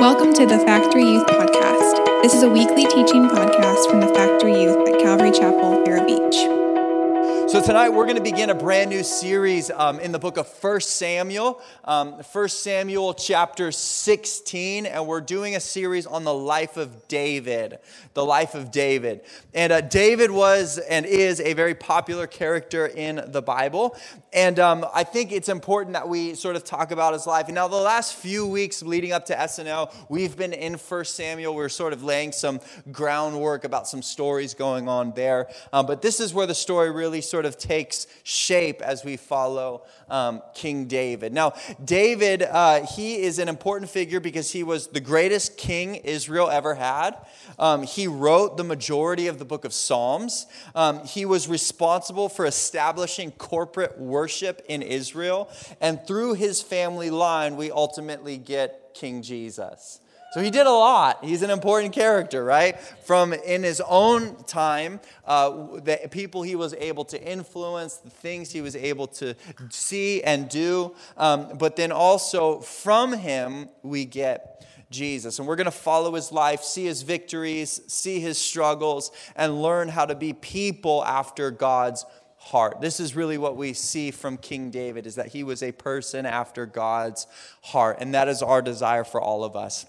Welcome 0.00 0.32
to 0.32 0.46
the 0.46 0.58
Factory 0.60 1.04
Youth 1.04 1.26
Podcast. 1.26 2.22
This 2.22 2.32
is 2.32 2.42
a 2.42 2.48
weekly 2.48 2.86
teaching 2.86 3.28
podcast 3.28 3.90
from 3.90 4.00
the 4.00 4.06
Factory 4.06 4.62
Youth 4.62 4.88
at 4.88 4.98
Calvary 4.98 5.30
Chapel, 5.30 5.84
Vero 5.84 6.06
Beach. 6.06 7.50
So 7.50 7.60
tonight 7.60 7.88
we're 7.88 8.04
going 8.04 8.16
to 8.16 8.22
begin 8.22 8.48
a 8.48 8.54
brand 8.54 8.90
new 8.90 9.02
series 9.02 9.70
um, 9.72 9.98
in 9.98 10.12
the 10.12 10.18
book 10.20 10.38
of 10.38 10.46
1 10.62 10.80
Samuel, 10.82 11.60
um, 11.84 12.12
1 12.12 12.48
Samuel 12.48 13.12
chapter 13.12 13.72
16, 13.72 14.86
and 14.86 15.06
we're 15.06 15.20
doing 15.20 15.56
a 15.56 15.60
series 15.60 16.06
on 16.06 16.22
the 16.22 16.32
life 16.32 16.76
of 16.76 17.08
David, 17.08 17.80
the 18.14 18.24
life 18.24 18.54
of 18.54 18.70
David. 18.70 19.22
And 19.52 19.72
uh, 19.72 19.80
David 19.80 20.30
was 20.30 20.78
and 20.78 21.04
is 21.04 21.40
a 21.40 21.54
very 21.54 21.74
popular 21.74 22.28
character 22.28 22.86
in 22.86 23.20
the 23.26 23.42
Bible, 23.42 23.96
and 24.32 24.60
um, 24.60 24.86
I 24.94 25.02
think 25.02 25.32
it's 25.32 25.48
important 25.48 25.94
that 25.94 26.08
we 26.08 26.34
sort 26.34 26.54
of 26.54 26.62
talk 26.62 26.92
about 26.92 27.14
his 27.14 27.26
life. 27.26 27.46
And 27.46 27.54
now 27.54 27.66
the 27.66 27.76
last 27.76 28.14
few 28.14 28.46
weeks 28.46 28.80
leading 28.82 29.12
up 29.12 29.26
to 29.26 29.34
SNL, 29.34 29.92
we've 30.08 30.36
been 30.36 30.52
in 30.52 30.74
1 30.74 31.04
Samuel. 31.04 31.54
We're 31.54 31.68
sort 31.68 31.92
of 31.92 32.04
laying 32.04 32.30
some 32.30 32.60
groundwork 32.92 33.64
about 33.64 33.88
some 33.88 34.02
stories 34.02 34.54
going 34.54 34.88
on 34.88 35.12
there, 35.12 35.48
um, 35.72 35.86
but 35.86 36.00
this 36.02 36.20
is 36.20 36.32
where 36.32 36.46
the 36.46 36.54
story 36.54 36.90
really 36.90 37.20
sort 37.20 37.44
of 37.44 37.58
takes 37.58 38.06
shape 38.22 38.80
as 38.82 39.04
we 39.04 39.16
follow 39.16 39.82
um, 40.10 40.42
King 40.54 40.86
David. 40.86 41.32
Now, 41.32 41.54
David, 41.82 42.42
uh, 42.42 42.86
he 42.86 43.22
is 43.22 43.38
an 43.38 43.48
important 43.48 43.90
figure 43.90 44.20
because 44.20 44.50
he 44.50 44.62
was 44.62 44.88
the 44.88 45.00
greatest 45.00 45.56
king 45.56 45.96
Israel 45.96 46.48
ever 46.50 46.74
had. 46.74 47.16
Um, 47.58 47.82
he 47.82 48.06
wrote 48.06 48.56
the 48.56 48.64
majority 48.64 49.26
of 49.26 49.38
the 49.38 49.44
book 49.44 49.64
of 49.64 49.72
Psalms. 49.72 50.46
Um, 50.74 51.04
he 51.04 51.24
was 51.24 51.48
responsible 51.48 52.28
for 52.28 52.46
establishing 52.46 53.30
corporate 53.32 53.98
worship 53.98 54.62
in 54.68 54.82
Israel. 54.82 55.50
And 55.80 56.04
through 56.06 56.34
his 56.34 56.62
family 56.62 57.10
line, 57.10 57.56
we 57.56 57.70
ultimately 57.70 58.36
get 58.36 58.94
King 58.94 59.22
Jesus. 59.22 60.00
So 60.32 60.40
he 60.40 60.50
did 60.50 60.66
a 60.66 60.70
lot. 60.70 61.24
He's 61.24 61.42
an 61.42 61.50
important 61.50 61.92
character, 61.92 62.44
right? 62.44 62.78
From 63.04 63.32
in 63.32 63.64
his 63.64 63.80
own 63.80 64.36
time, 64.44 65.00
uh, 65.24 65.50
the 65.80 66.08
people 66.10 66.42
he 66.42 66.54
was 66.54 66.72
able 66.74 67.04
to 67.06 67.20
influence, 67.20 67.96
the 67.96 68.10
things 68.10 68.52
he 68.52 68.60
was 68.60 68.76
able 68.76 69.08
to 69.08 69.34
see 69.70 70.22
and 70.22 70.48
do. 70.48 70.94
Um, 71.16 71.58
but 71.58 71.74
then 71.74 71.90
also 71.90 72.60
from 72.60 73.12
him, 73.12 73.70
we 73.82 74.04
get 74.04 74.64
Jesus. 74.90 75.38
And 75.38 75.48
we're 75.48 75.56
going 75.56 75.64
to 75.64 75.72
follow 75.72 76.14
his 76.14 76.30
life, 76.30 76.62
see 76.62 76.84
his 76.84 77.02
victories, 77.02 77.80
see 77.88 78.20
his 78.20 78.38
struggles, 78.38 79.10
and 79.34 79.60
learn 79.60 79.88
how 79.88 80.04
to 80.04 80.14
be 80.14 80.32
people 80.32 81.04
after 81.04 81.50
God's 81.50 82.04
heart. 82.38 82.80
This 82.80 83.00
is 83.00 83.16
really 83.16 83.36
what 83.36 83.56
we 83.56 83.72
see 83.72 84.10
from 84.10 84.36
King 84.36 84.70
David 84.70 85.06
is 85.06 85.16
that 85.16 85.28
he 85.28 85.42
was 85.42 85.62
a 85.62 85.72
person 85.72 86.24
after 86.24 86.66
God's 86.66 87.26
heart. 87.62 87.98
And 88.00 88.14
that 88.14 88.28
is 88.28 88.42
our 88.42 88.62
desire 88.62 89.04
for 89.04 89.20
all 89.20 89.44
of 89.44 89.56
us. 89.56 89.86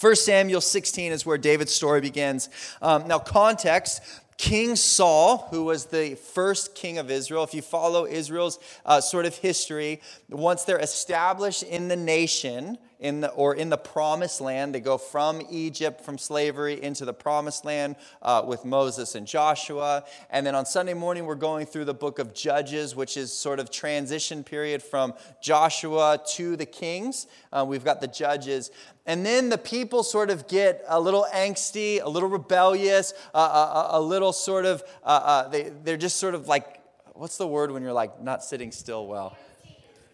1 0.00 0.16
Samuel 0.16 0.60
16 0.60 1.12
is 1.12 1.26
where 1.26 1.36
David's 1.36 1.74
story 1.74 2.00
begins. 2.00 2.48
Um, 2.80 3.06
now, 3.06 3.18
context 3.18 4.02
King 4.38 4.74
Saul, 4.74 5.48
who 5.50 5.64
was 5.64 5.86
the 5.86 6.14
first 6.14 6.74
king 6.74 6.96
of 6.96 7.10
Israel, 7.10 7.44
if 7.44 7.52
you 7.52 7.60
follow 7.60 8.06
Israel's 8.06 8.58
uh, 8.86 8.98
sort 9.02 9.26
of 9.26 9.34
history, 9.36 10.00
once 10.30 10.64
they're 10.64 10.78
established 10.78 11.62
in 11.62 11.88
the 11.88 11.96
nation, 11.96 12.78
in 13.00 13.22
the, 13.22 13.30
or 13.30 13.54
in 13.54 13.70
the 13.70 13.76
promised 13.76 14.40
land. 14.40 14.74
They 14.74 14.80
go 14.80 14.98
from 14.98 15.42
Egypt, 15.50 16.02
from 16.02 16.18
slavery, 16.18 16.80
into 16.82 17.04
the 17.04 17.14
promised 17.14 17.64
land 17.64 17.96
uh, 18.22 18.44
with 18.46 18.64
Moses 18.64 19.14
and 19.14 19.26
Joshua. 19.26 20.04
And 20.28 20.46
then 20.46 20.54
on 20.54 20.66
Sunday 20.66 20.94
morning, 20.94 21.24
we're 21.24 21.34
going 21.34 21.66
through 21.66 21.86
the 21.86 21.94
book 21.94 22.18
of 22.18 22.34
Judges, 22.34 22.94
which 22.94 23.16
is 23.16 23.32
sort 23.32 23.58
of 23.58 23.70
transition 23.70 24.44
period 24.44 24.82
from 24.82 25.14
Joshua 25.42 26.20
to 26.34 26.56
the 26.56 26.66
kings. 26.66 27.26
Uh, 27.52 27.64
we've 27.66 27.84
got 27.84 28.00
the 28.00 28.08
judges. 28.08 28.70
And 29.06 29.24
then 29.24 29.48
the 29.48 29.58
people 29.58 30.02
sort 30.02 30.30
of 30.30 30.46
get 30.46 30.84
a 30.86 31.00
little 31.00 31.26
angsty, 31.34 32.02
a 32.02 32.08
little 32.08 32.28
rebellious, 32.28 33.14
uh, 33.34 33.38
a, 33.38 33.40
uh, 33.40 33.46
uh, 33.46 33.98
a, 33.98 34.00
little 34.00 34.32
sort 34.32 34.66
of, 34.66 34.84
uh, 35.02 35.48
they, 35.48 35.72
they're 35.82 35.96
just 35.96 36.18
sort 36.18 36.34
of 36.34 36.46
like, 36.48 36.80
what's 37.14 37.38
the 37.38 37.46
word 37.46 37.70
when 37.70 37.82
you're 37.82 37.92
like 37.92 38.22
not 38.22 38.44
sitting 38.44 38.70
still 38.70 39.06
well? 39.06 39.36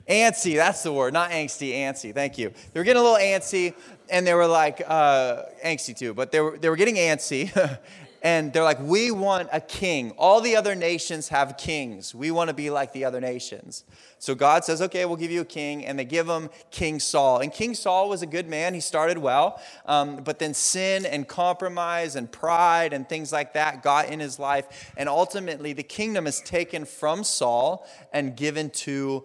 Antsy, 0.08 0.54
that's 0.54 0.82
the 0.84 0.92
word, 0.92 1.12
not 1.12 1.30
angsty, 1.30 1.72
antsy. 1.72 2.14
Thank 2.14 2.38
you. 2.38 2.52
They 2.72 2.80
were 2.80 2.84
getting 2.84 3.00
a 3.00 3.04
little 3.04 3.18
antsy, 3.18 3.74
and 4.08 4.24
they 4.24 4.34
were 4.34 4.46
like, 4.46 4.80
uh, 4.86 5.42
angsty 5.64 5.96
too, 5.96 6.14
but 6.14 6.30
they 6.30 6.40
were, 6.40 6.56
they 6.56 6.68
were 6.68 6.76
getting 6.76 6.94
antsy. 6.94 7.50
and 8.22 8.52
they're 8.52 8.64
like, 8.64 8.80
we 8.80 9.10
want 9.10 9.48
a 9.52 9.60
king. 9.60 10.12
All 10.12 10.40
the 10.40 10.56
other 10.56 10.74
nations 10.74 11.28
have 11.28 11.56
kings. 11.56 12.14
We 12.14 12.30
want 12.30 12.48
to 12.48 12.54
be 12.54 12.70
like 12.70 12.92
the 12.92 13.04
other 13.04 13.20
nations. 13.20 13.84
So 14.18 14.34
God 14.34 14.64
says, 14.64 14.82
okay, 14.82 15.04
we'll 15.04 15.16
give 15.16 15.30
you 15.30 15.42
a 15.42 15.44
king. 15.44 15.84
And 15.84 15.98
they 15.98 16.04
give 16.04 16.28
him 16.28 16.50
King 16.70 16.98
Saul. 16.98 17.38
And 17.38 17.52
King 17.52 17.74
Saul 17.74 18.08
was 18.08 18.22
a 18.22 18.26
good 18.26 18.48
man. 18.48 18.74
He 18.74 18.80
started 18.80 19.18
well. 19.18 19.60
Um, 19.86 20.16
but 20.24 20.38
then 20.38 20.54
sin 20.54 21.06
and 21.06 21.28
compromise 21.28 22.16
and 22.16 22.30
pride 22.30 22.92
and 22.92 23.08
things 23.08 23.32
like 23.32 23.52
that 23.54 23.82
got 23.82 24.08
in 24.08 24.18
his 24.18 24.38
life. 24.38 24.92
And 24.96 25.08
ultimately, 25.08 25.72
the 25.72 25.84
kingdom 25.84 26.26
is 26.26 26.40
taken 26.40 26.84
from 26.84 27.22
Saul 27.22 27.86
and 28.12 28.36
given 28.36 28.70
to 28.70 29.24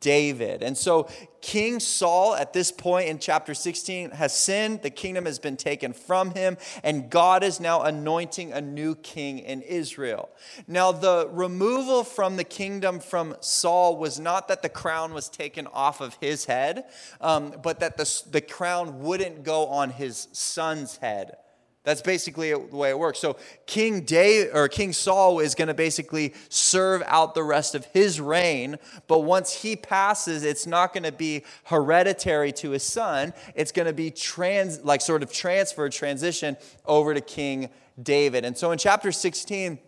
David. 0.00 0.62
And 0.62 0.78
so 0.78 1.08
King 1.40 1.80
Saul, 1.80 2.36
at 2.36 2.52
this 2.52 2.70
point 2.70 3.08
in 3.08 3.18
chapter 3.18 3.52
16, 3.52 4.12
has 4.12 4.36
sinned. 4.36 4.82
The 4.82 4.90
kingdom 4.90 5.26
has 5.26 5.40
been 5.40 5.56
taken 5.56 5.92
from 5.92 6.30
him, 6.30 6.56
and 6.84 7.10
God 7.10 7.42
is 7.42 7.58
now 7.58 7.82
anointing 7.82 8.52
a 8.52 8.60
new 8.60 8.94
king 8.94 9.40
in 9.40 9.60
Israel. 9.62 10.30
Now, 10.68 10.92
the 10.92 11.28
removal 11.30 12.04
from 12.04 12.36
the 12.36 12.44
kingdom 12.44 13.00
from 13.00 13.34
Saul 13.40 13.96
was 13.96 14.20
not 14.20 14.46
that 14.48 14.62
the 14.62 14.68
crown 14.68 15.12
was 15.12 15.28
taken 15.28 15.66
off 15.66 16.00
of 16.00 16.16
his 16.20 16.44
head, 16.44 16.84
um, 17.20 17.54
but 17.60 17.80
that 17.80 17.96
the, 17.96 18.22
the 18.30 18.40
crown 18.40 19.00
wouldn't 19.00 19.42
go 19.42 19.66
on 19.66 19.90
his 19.90 20.28
son's 20.32 20.98
head. 20.98 21.36
That's 21.84 22.00
basically 22.00 22.50
the 22.52 22.76
way 22.76 22.90
it 22.90 22.98
works. 22.98 23.18
So 23.18 23.36
King 23.66 24.02
David 24.02 24.54
or 24.54 24.68
King 24.68 24.92
Saul 24.92 25.40
is 25.40 25.56
going 25.56 25.66
to 25.66 25.74
basically 25.74 26.32
serve 26.48 27.02
out 27.06 27.34
the 27.34 27.42
rest 27.42 27.74
of 27.74 27.84
his 27.86 28.20
reign, 28.20 28.78
but 29.08 29.20
once 29.20 29.52
he 29.52 29.74
passes, 29.74 30.44
it's 30.44 30.64
not 30.64 30.92
going 30.92 31.02
to 31.02 31.12
be 31.12 31.42
hereditary 31.64 32.52
to 32.52 32.70
his 32.70 32.84
son. 32.84 33.32
It's 33.56 33.72
going 33.72 33.86
to 33.86 33.92
be 33.92 34.12
trans 34.12 34.84
like 34.84 35.00
sort 35.00 35.24
of 35.24 35.32
transferred 35.32 35.90
transition 35.90 36.56
over 36.86 37.14
to 37.14 37.20
King 37.20 37.68
David. 38.00 38.44
And 38.44 38.56
so 38.56 38.70
in 38.70 38.78
chapter 38.78 39.10
16, 39.10 39.78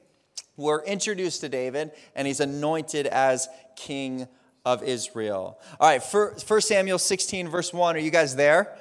we're 0.56 0.82
introduced 0.84 1.42
to 1.42 1.48
David 1.48 1.92
and 2.16 2.26
he's 2.26 2.40
anointed 2.40 3.06
as 3.06 3.48
king 3.76 4.26
of 4.64 4.82
Israel. 4.82 5.60
All 5.78 5.88
right, 5.88 6.02
1 6.02 6.60
Samuel 6.60 6.98
16 6.98 7.48
verse 7.48 7.72
1, 7.72 7.96
are 7.96 7.98
you 8.00 8.10
guys 8.10 8.34
there? 8.34 8.76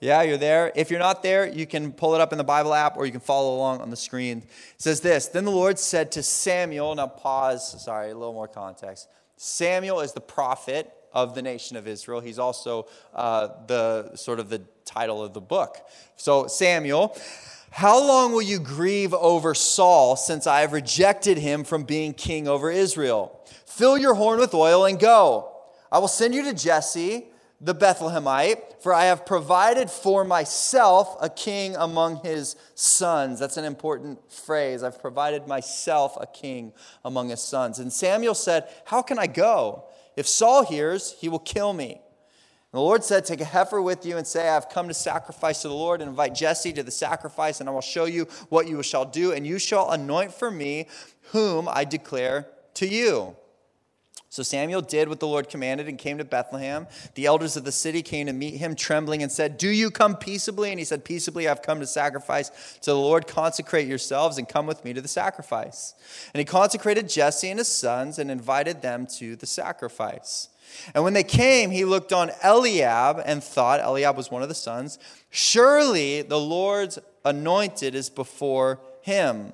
Yeah, 0.00 0.22
you're 0.22 0.36
there. 0.36 0.72
If 0.76 0.90
you're 0.90 1.00
not 1.00 1.22
there, 1.22 1.46
you 1.46 1.66
can 1.66 1.90
pull 1.92 2.14
it 2.14 2.20
up 2.20 2.32
in 2.32 2.38
the 2.38 2.44
Bible 2.44 2.74
app 2.74 2.98
or 2.98 3.06
you 3.06 3.12
can 3.12 3.20
follow 3.20 3.56
along 3.56 3.80
on 3.80 3.88
the 3.88 3.96
screen. 3.96 4.38
It 4.38 4.48
says 4.82 5.00
this 5.00 5.26
Then 5.26 5.44
the 5.44 5.50
Lord 5.50 5.78
said 5.78 6.12
to 6.12 6.22
Samuel, 6.22 6.94
now 6.94 7.06
pause, 7.06 7.82
sorry, 7.82 8.10
a 8.10 8.14
little 8.14 8.34
more 8.34 8.48
context. 8.48 9.08
Samuel 9.36 10.00
is 10.00 10.12
the 10.12 10.20
prophet 10.20 10.92
of 11.12 11.34
the 11.34 11.40
nation 11.40 11.78
of 11.78 11.88
Israel. 11.88 12.20
He's 12.20 12.38
also 12.38 12.88
uh, 13.14 13.48
the 13.66 14.14
sort 14.16 14.38
of 14.38 14.50
the 14.50 14.62
title 14.84 15.22
of 15.24 15.32
the 15.32 15.40
book. 15.40 15.78
So, 16.16 16.46
Samuel, 16.46 17.16
how 17.70 17.98
long 17.98 18.32
will 18.32 18.42
you 18.42 18.58
grieve 18.58 19.14
over 19.14 19.54
Saul 19.54 20.16
since 20.16 20.46
I 20.46 20.60
have 20.60 20.72
rejected 20.72 21.38
him 21.38 21.64
from 21.64 21.84
being 21.84 22.12
king 22.12 22.46
over 22.46 22.70
Israel? 22.70 23.40
Fill 23.64 23.96
your 23.96 24.14
horn 24.14 24.40
with 24.40 24.52
oil 24.52 24.84
and 24.84 24.98
go. 24.98 25.52
I 25.90 25.98
will 25.98 26.08
send 26.08 26.34
you 26.34 26.42
to 26.44 26.54
Jesse 26.54 27.26
the 27.60 27.74
Bethlehemite, 27.74 28.82
for 28.82 28.92
I 28.92 29.06
have 29.06 29.24
provided 29.24 29.90
for 29.90 30.24
myself 30.24 31.16
a 31.20 31.30
king 31.30 31.74
among 31.76 32.16
his 32.16 32.54
sons. 32.74 33.40
That's 33.40 33.56
an 33.56 33.64
important 33.64 34.30
phrase. 34.30 34.82
I've 34.82 35.00
provided 35.00 35.46
myself 35.46 36.16
a 36.20 36.26
king 36.26 36.72
among 37.04 37.30
his 37.30 37.40
sons. 37.40 37.78
And 37.78 37.92
Samuel 37.92 38.34
said, 38.34 38.68
How 38.84 39.00
can 39.00 39.18
I 39.18 39.26
go? 39.26 39.84
If 40.16 40.26
Saul 40.28 40.64
hears, 40.64 41.16
he 41.18 41.28
will 41.28 41.38
kill 41.38 41.72
me. 41.72 41.92
And 41.92 42.78
the 42.78 42.80
Lord 42.80 43.02
said, 43.02 43.24
Take 43.24 43.40
a 43.40 43.46
heifer 43.46 43.80
with 43.80 44.04
you 44.04 44.18
and 44.18 44.26
say, 44.26 44.42
I 44.42 44.54
have 44.54 44.68
come 44.68 44.88
to 44.88 44.94
sacrifice 44.94 45.62
to 45.62 45.68
the 45.68 45.74
Lord, 45.74 46.02
and 46.02 46.10
invite 46.10 46.34
Jesse 46.34 46.74
to 46.74 46.82
the 46.82 46.90
sacrifice, 46.90 47.60
and 47.60 47.70
I 47.70 47.72
will 47.72 47.80
show 47.80 48.04
you 48.04 48.26
what 48.50 48.68
you 48.68 48.82
shall 48.82 49.06
do, 49.06 49.32
and 49.32 49.46
you 49.46 49.58
shall 49.58 49.90
anoint 49.90 50.34
for 50.34 50.50
me 50.50 50.88
whom 51.32 51.68
I 51.70 51.84
declare 51.84 52.48
to 52.74 52.86
you. 52.86 53.34
So 54.28 54.42
Samuel 54.42 54.82
did 54.82 55.08
what 55.08 55.20
the 55.20 55.26
Lord 55.26 55.48
commanded 55.48 55.88
and 55.88 55.98
came 55.98 56.18
to 56.18 56.24
Bethlehem. 56.24 56.86
The 57.14 57.26
elders 57.26 57.56
of 57.56 57.64
the 57.64 57.72
city 57.72 58.02
came 58.02 58.26
to 58.26 58.32
meet 58.32 58.56
him, 58.56 58.74
trembling, 58.74 59.22
and 59.22 59.30
said, 59.30 59.56
Do 59.56 59.68
you 59.68 59.90
come 59.90 60.16
peaceably? 60.16 60.70
And 60.70 60.78
he 60.78 60.84
said, 60.84 61.04
Peaceably, 61.04 61.48
I've 61.48 61.62
come 61.62 61.80
to 61.80 61.86
sacrifice 61.86 62.50
to 62.82 62.90
the 62.90 62.98
Lord. 62.98 63.26
Consecrate 63.26 63.86
yourselves 63.88 64.36
and 64.36 64.48
come 64.48 64.66
with 64.66 64.84
me 64.84 64.92
to 64.92 65.00
the 65.00 65.08
sacrifice. 65.08 65.94
And 66.34 66.40
he 66.40 66.44
consecrated 66.44 67.08
Jesse 67.08 67.48
and 67.48 67.58
his 67.58 67.68
sons 67.68 68.18
and 68.18 68.30
invited 68.30 68.82
them 68.82 69.06
to 69.18 69.36
the 69.36 69.46
sacrifice. 69.46 70.48
And 70.94 71.04
when 71.04 71.14
they 71.14 71.24
came, 71.24 71.70
he 71.70 71.84
looked 71.84 72.12
on 72.12 72.30
Eliab 72.42 73.22
and 73.24 73.42
thought, 73.42 73.80
Eliab 73.80 74.16
was 74.16 74.30
one 74.30 74.42
of 74.42 74.48
the 74.48 74.54
sons, 74.54 74.98
surely 75.30 76.22
the 76.22 76.40
Lord's 76.40 76.98
anointed 77.24 77.94
is 77.94 78.10
before 78.10 78.80
him. 79.02 79.52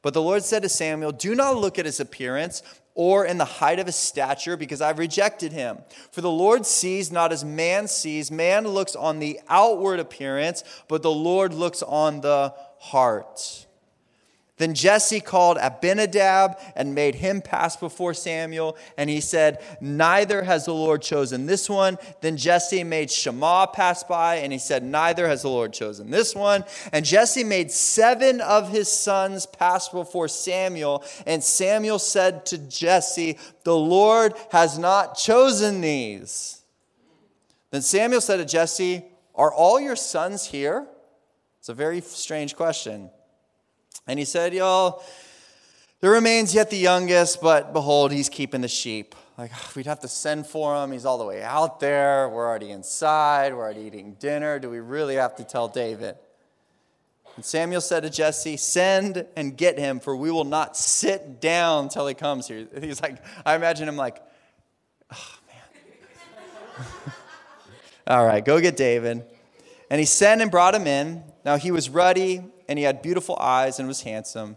But 0.00 0.14
the 0.14 0.22
Lord 0.22 0.42
said 0.44 0.62
to 0.62 0.68
Samuel, 0.68 1.12
Do 1.12 1.34
not 1.34 1.56
look 1.56 1.78
at 1.78 1.84
his 1.84 2.00
appearance 2.00 2.62
or 2.98 3.24
in 3.24 3.38
the 3.38 3.44
height 3.44 3.78
of 3.78 3.86
his 3.86 3.94
stature, 3.94 4.56
because 4.56 4.80
I've 4.80 4.98
rejected 4.98 5.52
him. 5.52 5.78
For 6.10 6.20
the 6.20 6.32
Lord 6.32 6.66
sees 6.66 7.12
not 7.12 7.30
as 7.30 7.44
man 7.44 7.86
sees. 7.86 8.28
Man 8.28 8.66
looks 8.66 8.96
on 8.96 9.20
the 9.20 9.38
outward 9.48 10.00
appearance, 10.00 10.64
but 10.88 11.02
the 11.02 11.12
Lord 11.12 11.54
looks 11.54 11.80
on 11.80 12.22
the 12.22 12.52
heart. 12.80 13.67
Then 14.58 14.74
Jesse 14.74 15.20
called 15.20 15.56
Abinadab 15.56 16.58
and 16.74 16.94
made 16.94 17.14
him 17.14 17.40
pass 17.40 17.76
before 17.76 18.12
Samuel. 18.12 18.76
And 18.96 19.08
he 19.08 19.20
said, 19.20 19.62
Neither 19.80 20.42
has 20.42 20.66
the 20.66 20.74
Lord 20.74 21.00
chosen 21.00 21.46
this 21.46 21.70
one. 21.70 21.96
Then 22.20 22.36
Jesse 22.36 22.84
made 22.84 23.10
Shammah 23.10 23.68
pass 23.72 24.02
by, 24.02 24.36
and 24.36 24.52
he 24.52 24.58
said, 24.58 24.82
Neither 24.82 25.28
has 25.28 25.42
the 25.42 25.48
Lord 25.48 25.72
chosen 25.72 26.10
this 26.10 26.34
one. 26.34 26.64
And 26.92 27.04
Jesse 27.04 27.44
made 27.44 27.70
seven 27.70 28.40
of 28.40 28.70
his 28.70 28.92
sons 28.92 29.46
pass 29.46 29.88
before 29.88 30.28
Samuel. 30.28 31.04
And 31.24 31.42
Samuel 31.42 32.00
said 32.00 32.44
to 32.46 32.58
Jesse, 32.58 33.38
The 33.62 33.76
Lord 33.76 34.34
has 34.50 34.76
not 34.76 35.16
chosen 35.16 35.80
these. 35.80 36.62
Then 37.70 37.82
Samuel 37.82 38.20
said 38.20 38.38
to 38.38 38.44
Jesse, 38.44 39.04
Are 39.36 39.52
all 39.52 39.78
your 39.80 39.96
sons 39.96 40.46
here? 40.46 40.86
It's 41.60 41.68
a 41.68 41.74
very 41.74 42.00
strange 42.00 42.56
question. 42.56 43.10
And 44.06 44.18
he 44.18 44.24
said, 44.24 44.54
Y'all, 44.54 45.02
there 46.00 46.12
remains 46.12 46.54
yet 46.54 46.70
the 46.70 46.76
youngest, 46.76 47.40
but 47.40 47.72
behold, 47.72 48.12
he's 48.12 48.28
keeping 48.28 48.60
the 48.60 48.68
sheep. 48.68 49.14
Like, 49.36 49.52
we'd 49.74 49.86
have 49.86 50.00
to 50.00 50.08
send 50.08 50.46
for 50.46 50.76
him. 50.76 50.92
He's 50.92 51.04
all 51.04 51.18
the 51.18 51.24
way 51.24 51.42
out 51.42 51.80
there. 51.80 52.28
We're 52.28 52.46
already 52.46 52.70
inside. 52.70 53.54
We're 53.54 53.62
already 53.62 53.82
eating 53.82 54.14
dinner. 54.18 54.58
Do 54.58 54.70
we 54.70 54.80
really 54.80 55.16
have 55.16 55.36
to 55.36 55.44
tell 55.44 55.68
David? 55.68 56.16
And 57.36 57.44
Samuel 57.44 57.80
said 57.80 58.02
to 58.02 58.10
Jesse, 58.10 58.56
Send 58.56 59.26
and 59.36 59.56
get 59.56 59.78
him, 59.78 60.00
for 60.00 60.16
we 60.16 60.30
will 60.30 60.44
not 60.44 60.76
sit 60.76 61.40
down 61.40 61.88
till 61.88 62.06
he 62.06 62.14
comes 62.14 62.48
here. 62.48 62.66
He's 62.80 63.00
like, 63.00 63.22
I 63.46 63.54
imagine 63.54 63.88
him 63.88 63.96
like, 63.96 64.20
Oh, 65.12 65.34
man. 65.46 66.86
all 68.06 68.26
right, 68.26 68.44
go 68.44 68.60
get 68.60 68.76
David. 68.76 69.24
And 69.90 69.98
he 70.00 70.04
sent 70.04 70.42
and 70.42 70.50
brought 70.50 70.74
him 70.74 70.86
in. 70.86 71.22
Now 71.44 71.56
he 71.56 71.70
was 71.70 71.88
ruddy 71.88 72.44
and 72.68 72.78
he 72.78 72.84
had 72.84 73.02
beautiful 73.02 73.36
eyes 73.40 73.78
and 73.78 73.88
was 73.88 74.02
handsome. 74.02 74.56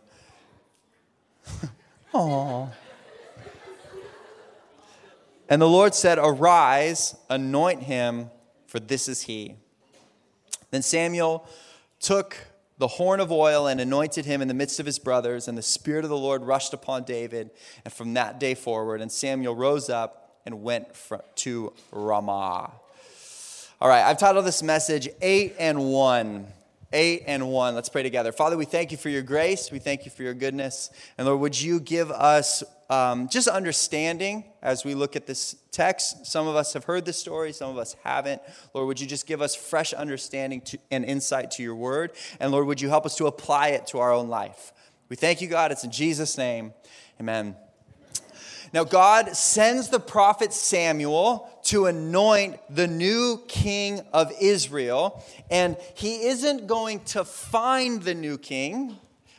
Aww. 2.14 2.70
And 5.50 5.62
the 5.62 5.68
Lord 5.68 5.94
said, 5.94 6.18
Arise, 6.18 7.16
anoint 7.30 7.84
him, 7.84 8.30
for 8.68 8.80
this 8.80 9.10
is 9.10 9.24
he. 9.24 9.56
Then 10.72 10.82
Samuel 10.82 11.46
took 12.00 12.38
the 12.78 12.88
horn 12.88 13.20
of 13.20 13.32
oil 13.32 13.68
and 13.68 13.80
anointed 13.80 14.26
him 14.26 14.42
in 14.42 14.48
the 14.48 14.54
midst 14.54 14.80
of 14.80 14.86
his 14.86 14.98
brothers, 14.98 15.48
and 15.48 15.58
the 15.58 15.62
Spirit 15.62 16.04
of 16.04 16.10
the 16.10 16.18
Lord 16.18 16.44
rushed 16.44 16.74
upon 16.74 17.04
David. 17.04 17.52
And 17.84 17.94
from 17.94 18.14
that 18.14 18.40
day 18.40 18.56
forward, 18.56 19.02
and 19.02 19.12
Samuel 19.12 19.56
rose 19.56 19.90
up 19.90 20.40
and 20.46 20.64
went 20.64 20.88
to 21.36 21.74
Ramah. 21.92 22.72
All 23.82 23.90
right, 23.90 24.04
I've 24.04 24.18
titled 24.18 24.46
this 24.46 24.64
message 24.64 25.10
Eight 25.22 25.56
and 25.60 25.92
One. 25.92 26.48
8 26.94 27.24
and 27.28 27.50
1. 27.50 27.76
Let's 27.76 27.90
pray 27.90 28.04
together. 28.04 28.32
Father, 28.32 28.58
we 28.58 28.66
thank 28.66 28.92
you 28.92 28.98
for 28.98 29.10
your 29.10 29.22
grace. 29.22 29.72
We 29.72 29.80
thank 29.80 30.06
you 30.06 30.12
for 30.12 30.24
your 30.24 30.34
goodness. 30.34 30.90
And 31.18 31.28
Lord, 31.28 31.40
would 31.40 31.60
you 31.60 31.80
give 31.80 32.12
us 32.12 32.64
um, 32.90 33.30
just 33.30 33.48
understanding 33.48 34.44
as 34.62 34.84
we 34.84 34.94
look 34.94 35.16
at 35.16 35.26
this 35.26 35.56
text? 35.72 36.26
Some 36.26 36.48
of 36.48 36.56
us 36.56 36.74
have 36.74 36.84
heard 36.84 37.06
this 37.06 37.18
story, 37.18 37.54
some 37.54 37.70
of 37.70 37.78
us 37.78 37.96
haven't. 38.04 38.42
Lord, 38.74 38.88
would 38.88 39.00
you 39.00 39.08
just 39.08 39.26
give 39.26 39.42
us 39.42 39.56
fresh 39.56 39.94
understanding 39.94 40.62
to, 40.62 40.78
and 40.90 41.06
insight 41.06 41.52
to 41.52 41.64
your 41.64 41.76
word? 41.76 42.12
And 42.40 42.52
Lord, 42.52 42.68
would 42.68 42.82
you 42.82 42.90
help 42.90 43.06
us 43.06 43.16
to 43.18 43.28
apply 43.28 43.70
it 43.70 43.88
to 43.88 44.00
our 44.00 44.12
own 44.12 44.28
life? 44.28 44.74
We 45.08 45.16
thank 45.16 45.42
you, 45.42 45.48
God. 45.48 45.72
It's 45.72 45.84
in 45.84 45.92
Jesus' 45.92 46.38
name. 46.38 46.74
Amen. 47.20 47.56
Now, 48.74 48.86
God 48.86 49.36
sends 49.36 49.90
the 49.90 50.00
prophet 50.00 50.54
Samuel 50.54 51.50
to 51.72 51.86
anoint 51.86 52.60
the 52.70 52.86
new 52.86 53.42
king 53.48 54.02
of 54.12 54.30
Israel, 54.42 55.24
and 55.50 55.78
he 55.96 56.26
isn't 56.26 56.68
going 56.68 57.00
to 57.00 57.24
find 57.24 58.04
the 58.04 58.14
new 58.14 58.38
king 58.38 58.98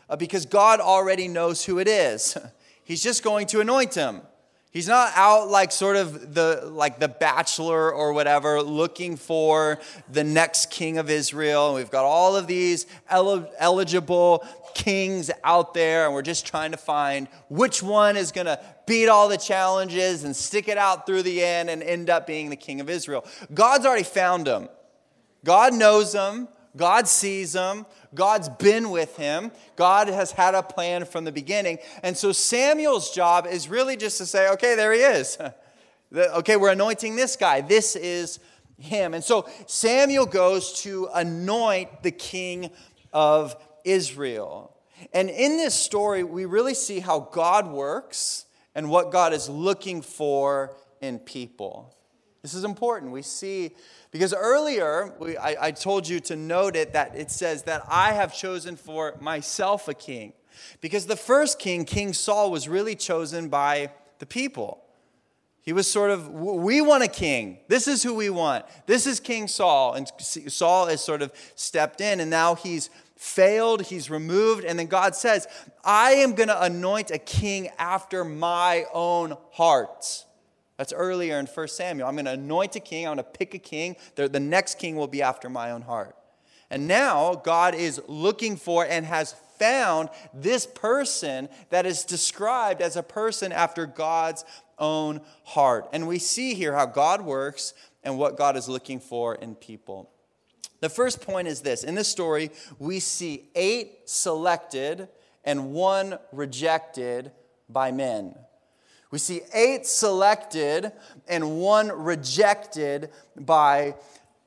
uh, 0.09 0.17
because 0.17 0.47
God 0.47 0.81
already 0.81 1.29
knows 1.29 1.63
who 1.63 1.79
it 1.79 1.87
is. 1.87 2.39
He's 2.85 3.03
just 3.03 3.23
going 3.23 3.49
to 3.49 3.61
anoint 3.61 3.95
him. 3.95 4.23
He's 4.71 4.89
not 4.89 5.13
out 5.15 5.51
like 5.51 5.71
sort 5.71 5.97
of 5.97 6.35
the 6.35 6.63
like 6.73 6.99
the 6.99 7.09
bachelor 7.09 7.93
or 7.93 8.15
whatever 8.15 8.63
looking 8.63 9.19
for 9.19 9.79
the 10.11 10.25
next 10.25 10.71
king 10.71 10.97
of 10.97 11.11
Israel. 11.11 11.75
We've 11.75 11.91
got 11.91 12.07
all 12.07 12.35
of 12.37 12.47
these 12.47 12.87
eligible 13.11 14.47
kings 14.75 15.31
out 15.45 15.75
there 15.75 16.07
and 16.07 16.15
we're 16.15 16.23
just 16.23 16.47
trying 16.47 16.71
to 16.73 16.77
find 16.77 17.29
which 17.49 17.83
one 17.83 18.17
is 18.17 18.33
going 18.33 18.47
to 18.47 18.61
beat 18.87 19.09
all 19.09 19.29
the 19.29 19.37
challenges 19.37 20.25
and 20.25 20.35
stick 20.35 20.69
it 20.69 20.79
out 20.79 21.07
through 21.07 21.23
the 21.23 21.43
end 21.43 21.71
and 21.71 21.83
end 21.83 22.11
up 22.11 22.27
being 22.27 22.51
the 22.51 22.57
king 22.57 22.81
of 22.81 22.91
Israel. 22.91 23.25
God's 23.53 23.87
already 23.87 24.05
found 24.05 24.47
him. 24.47 24.69
God 25.45 25.75
knows 25.75 26.15
him. 26.15 26.49
God 26.77 27.07
sees 27.07 27.55
him. 27.55 27.85
God's 28.15 28.49
been 28.49 28.91
with 28.91 29.17
him. 29.17 29.51
God 29.77 30.09
has 30.09 30.33
had 30.33 30.55
a 30.55 30.63
plan 30.63 31.05
from 31.05 31.25
the 31.25 31.33
beginning. 31.33 31.79
And 32.03 32.17
so 32.17 32.33
Samuel's 32.33 33.11
job 33.11 33.47
is 33.47 33.69
really 33.69 33.97
just 33.97 34.19
to 34.19 34.27
say, 34.27 34.51
okay, 34.51 34.75
there 34.75 34.93
he 34.93 35.01
is. 35.01 35.39
okay, 36.15 36.57
we're 36.57 36.73
anointing 36.73 37.17
this 37.17 37.37
guy. 37.37 37.61
This 37.61 37.97
is 37.97 38.39
him. 38.79 39.15
And 39.15 39.23
so 39.23 39.49
Samuel 39.67 40.27
goes 40.27 40.81
to 40.83 41.09
anoint 41.15 42.03
the 42.03 42.11
king 42.11 42.71
of 43.13 43.57
Israel. 43.85 44.77
And 45.13 45.29
in 45.29 45.57
this 45.57 45.75
story, 45.75 46.23
we 46.23 46.45
really 46.45 46.75
see 46.75 47.01
how 47.01 47.21
God 47.33 47.67
works 47.67 48.47
and 48.75 48.89
what 48.89 49.11
God 49.11 49.33
is 49.33 49.49
looking 49.49 50.03
for 50.03 50.75
in 51.01 51.19
people. 51.19 51.95
This 52.43 52.55
is 52.55 52.65
important. 52.65 53.13
We 53.13 53.23
see 53.23 53.73
because 54.13 54.35
earlier, 54.35 55.15
we, 55.19 55.37
I, 55.39 55.69
I 55.69 55.71
told 55.71 56.07
you 56.07 56.21
to 56.21 56.37
note 56.37 56.77
it 56.77 56.93
that 56.93 57.17
it 57.17 57.31
says 57.31 57.63
that 57.65 57.83
I 57.89 58.13
have 58.13 58.35
chosen 58.35 58.77
for 58.77 59.17
myself 59.21 59.89
a 59.89 59.95
king. 59.95 60.35
Because 60.83 61.07
the 61.07 61.17
first 61.17 61.59
king, 61.59 61.87
King 61.87 62.13
Saul, 62.13 62.51
was 62.51 62.69
really 62.69 62.95
chosen 62.95 63.49
by 63.49 63.91
the 64.19 64.27
people. 64.27 64.85
He 65.63 65.73
was 65.73 65.91
sort 65.91 66.11
of, 66.11 66.29
we 66.29 66.81
want 66.83 67.05
a 67.05 67.09
king. 67.09 67.59
This 67.69 67.89
is 67.89 68.03
who 68.03 68.15
we 68.15 68.29
want. 68.29 68.67
This 68.87 69.07
is 69.07 69.21
King 69.21 69.49
Saul. 69.49 69.95
And 69.95 70.11
Saul 70.19 70.89
has 70.89 71.03
sort 71.03 71.23
of 71.23 71.33
stepped 71.55 72.01
in, 72.01 72.21
and 72.21 72.29
now 72.29 72.57
he's 72.57 72.91
failed, 73.23 73.83
he's 73.83 74.11
removed. 74.11 74.65
And 74.65 74.79
then 74.79 74.89
God 74.89 75.15
says, 75.15 75.47
I 75.85 76.13
am 76.15 76.35
going 76.35 76.49
to 76.49 76.63
anoint 76.63 77.13
a 77.13 77.19
king 77.19 77.71
after 77.79 78.25
my 78.25 78.85
own 78.93 79.37
heart. 79.53 80.27
That's 80.77 80.93
earlier 80.93 81.39
in 81.39 81.47
1 81.47 81.69
Samuel. 81.69 82.09
I'm 82.09 82.17
going 82.17 82.25
to 82.25 82.33
anoint 82.33 82.75
a 82.75 82.81
king, 82.81 83.07
I'm 83.07 83.15
going 83.15 83.25
to 83.25 83.39
pick 83.39 83.55
a 83.55 83.59
king. 83.59 83.97
The, 84.17 84.29
the 84.29 84.41
next 84.41 84.79
king 84.79 84.97
will 84.97 85.07
be 85.07 85.23
after 85.23 85.49
my 85.49 85.71
own 85.71 85.83
heart. 85.83 86.17
And 86.69 86.89
now 86.89 87.35
God 87.37 87.75
is 87.77 88.03
looking 88.09 88.57
for 88.57 88.85
and 88.85 89.07
has 89.07 89.35
found 89.59 90.09
this 90.35 90.67
person 90.67 91.49
that 91.71 91.87
is 91.87 92.05
described 92.05 92.83
as 92.83 92.97
a 92.97 93.03
person 93.03 93.53
after 93.53 93.87
God's 93.87 94.45
own 94.79 95.21
heart. 95.45 95.89
And 95.93 96.09
we 96.09 96.19
see 96.19 96.55
here 96.55 96.75
how 96.75 96.87
God 96.87 97.23
works 97.23 97.73
and 98.03 98.19
what 98.19 98.37
God 98.37 98.57
is 98.57 98.69
looking 98.69 98.99
for 98.99 99.37
in 99.37 99.55
people. 99.55 100.12
The 100.83 100.89
first 100.89 101.21
point 101.21 101.47
is 101.47 101.61
this 101.61 101.85
in 101.85 101.95
this 101.95 102.09
story, 102.09 102.51
we 102.81 102.99
see 102.99 103.45
eight 103.55 104.01
selected 104.11 105.09
and 105.45 105.73
one 105.73 106.19
rejected 106.33 107.31
by 107.69 107.93
men. 107.93 108.35
We 109.13 109.21
see 109.21 109.43
eight 109.55 109.87
selected 109.87 110.91
and 111.29 111.61
one 111.61 111.93
rejected 111.93 113.11
by 113.37 113.95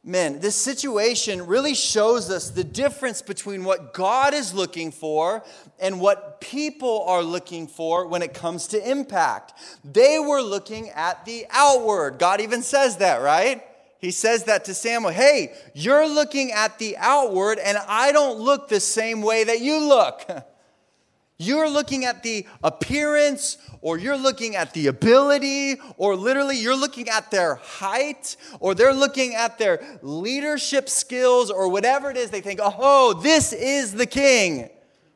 men. 0.03 0.41
This 0.41 0.57
situation 0.57 1.47
really 1.47 1.73
shows 1.73 2.29
us 2.29 2.49
the 2.49 2.65
difference 2.65 3.21
between 3.21 3.63
what 3.63 3.93
God 3.93 4.33
is 4.33 4.53
looking 4.53 4.91
for 4.91 5.41
and 5.79 6.01
what 6.01 6.41
people 6.41 7.03
are 7.03 7.23
looking 7.23 7.65
for 7.65 8.07
when 8.07 8.21
it 8.21 8.33
comes 8.33 8.67
to 8.67 8.91
impact. 8.91 9.53
They 9.85 10.19
were 10.19 10.41
looking 10.41 10.89
at 10.89 11.23
the 11.23 11.45
outward. 11.49 12.19
God 12.19 12.41
even 12.41 12.61
says 12.61 12.97
that, 12.97 13.21
right? 13.21 13.63
He 14.05 14.11
says 14.11 14.43
that 14.43 14.65
to 14.65 14.75
Samuel. 14.75 15.11
Hey, 15.11 15.51
you're 15.73 16.07
looking 16.07 16.51
at 16.51 16.77
the 16.77 16.95
outward, 16.97 17.57
and 17.57 17.75
I 17.87 18.11
don't 18.11 18.39
look 18.39 18.67
the 18.67 18.79
same 18.79 19.23
way 19.23 19.43
that 19.45 19.61
you 19.61 19.79
look. 19.79 20.23
You're 21.37 21.69
looking 21.69 22.05
at 22.05 22.23
the 22.23 22.45
appearance, 22.63 23.57
or 23.81 23.97
you're 23.97 24.15
looking 24.15 24.55
at 24.55 24.73
the 24.73 24.87
ability, 24.87 25.75
or 25.97 26.15
literally 26.15 26.57
you're 26.57 26.77
looking 26.77 27.09
at 27.09 27.29
their 27.29 27.55
height, 27.55 28.37
or 28.61 28.73
they're 28.73 28.93
looking 28.93 29.35
at 29.35 29.57
their 29.57 29.99
leadership 30.01 30.87
skills, 30.87 31.51
or 31.51 31.67
whatever 31.67 32.09
it 32.09 32.15
is. 32.15 32.29
They 32.29 32.39
think, 32.39 32.61
oh, 32.63 33.19
this 33.21 33.51
is 33.51 33.91
the 33.91 34.05
king, 34.05 34.69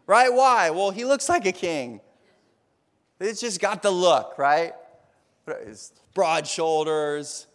right? 0.08 0.34
Why? 0.34 0.72
Well, 0.72 0.92
he 0.92 1.06
looks 1.06 1.30
like 1.30 1.46
a 1.46 1.54
king. 1.54 2.02
It's 3.22 3.40
just 3.40 3.62
got 3.62 3.82
the 3.82 3.92
look, 3.92 4.38
right? 4.38 4.74
Broad 6.14 6.46
shoulders, 6.48 7.48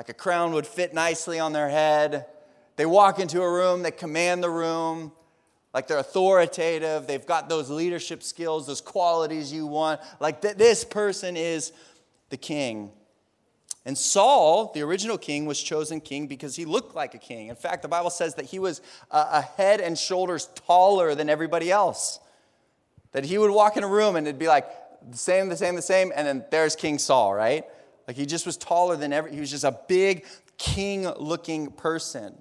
like 0.00 0.08
a 0.08 0.14
crown 0.14 0.52
would 0.52 0.66
fit 0.66 0.94
nicely 0.94 1.38
on 1.38 1.52
their 1.52 1.68
head. 1.68 2.24
They 2.76 2.86
walk 2.86 3.18
into 3.18 3.42
a 3.42 3.52
room, 3.52 3.82
they 3.82 3.90
command 3.90 4.42
the 4.42 4.48
room 4.48 5.12
Like 5.74 5.88
they're 5.88 5.98
authoritative, 5.98 7.06
they've 7.06 7.26
got 7.26 7.50
those 7.50 7.68
leadership 7.68 8.22
skills, 8.22 8.66
those 8.66 8.80
qualities 8.80 9.52
you 9.52 9.66
want. 9.66 10.00
Like 10.18 10.40
th- 10.40 10.56
this 10.56 10.84
person 10.84 11.36
is 11.36 11.72
the 12.30 12.38
king. 12.38 12.92
And 13.84 13.98
Saul, 13.98 14.72
the 14.72 14.80
original 14.80 15.18
king, 15.18 15.44
was 15.44 15.62
chosen 15.62 16.00
king 16.00 16.26
because 16.26 16.56
he 16.56 16.64
looked 16.64 16.94
like 16.94 17.12
a 17.12 17.18
king. 17.18 17.48
In 17.48 17.54
fact, 17.54 17.82
the 17.82 17.88
Bible 17.88 18.08
says 18.08 18.36
that 18.36 18.46
he 18.46 18.58
was 18.58 18.80
uh, 19.10 19.42
a 19.42 19.42
head 19.42 19.82
and 19.82 19.98
shoulders 19.98 20.48
taller 20.66 21.14
than 21.14 21.28
everybody 21.28 21.70
else. 21.70 22.20
That 23.12 23.26
he 23.26 23.36
would 23.36 23.50
walk 23.50 23.76
in 23.76 23.84
a 23.84 23.88
room 23.88 24.16
and 24.16 24.26
it'd 24.26 24.38
be 24.38 24.48
like 24.48 24.64
the 25.10 25.18
same, 25.18 25.50
the 25.50 25.58
same, 25.58 25.76
the 25.76 25.82
same, 25.82 26.10
and 26.16 26.26
then 26.26 26.44
there's 26.50 26.74
King 26.74 26.96
Saul, 26.96 27.34
right? 27.34 27.66
Like 28.10 28.16
he 28.16 28.26
just 28.26 28.44
was 28.44 28.56
taller 28.56 28.96
than 28.96 29.12
ever. 29.12 29.28
he 29.28 29.38
was 29.38 29.52
just 29.52 29.62
a 29.62 29.78
big 29.86 30.26
king 30.58 31.08
looking 31.08 31.70
person. 31.70 32.36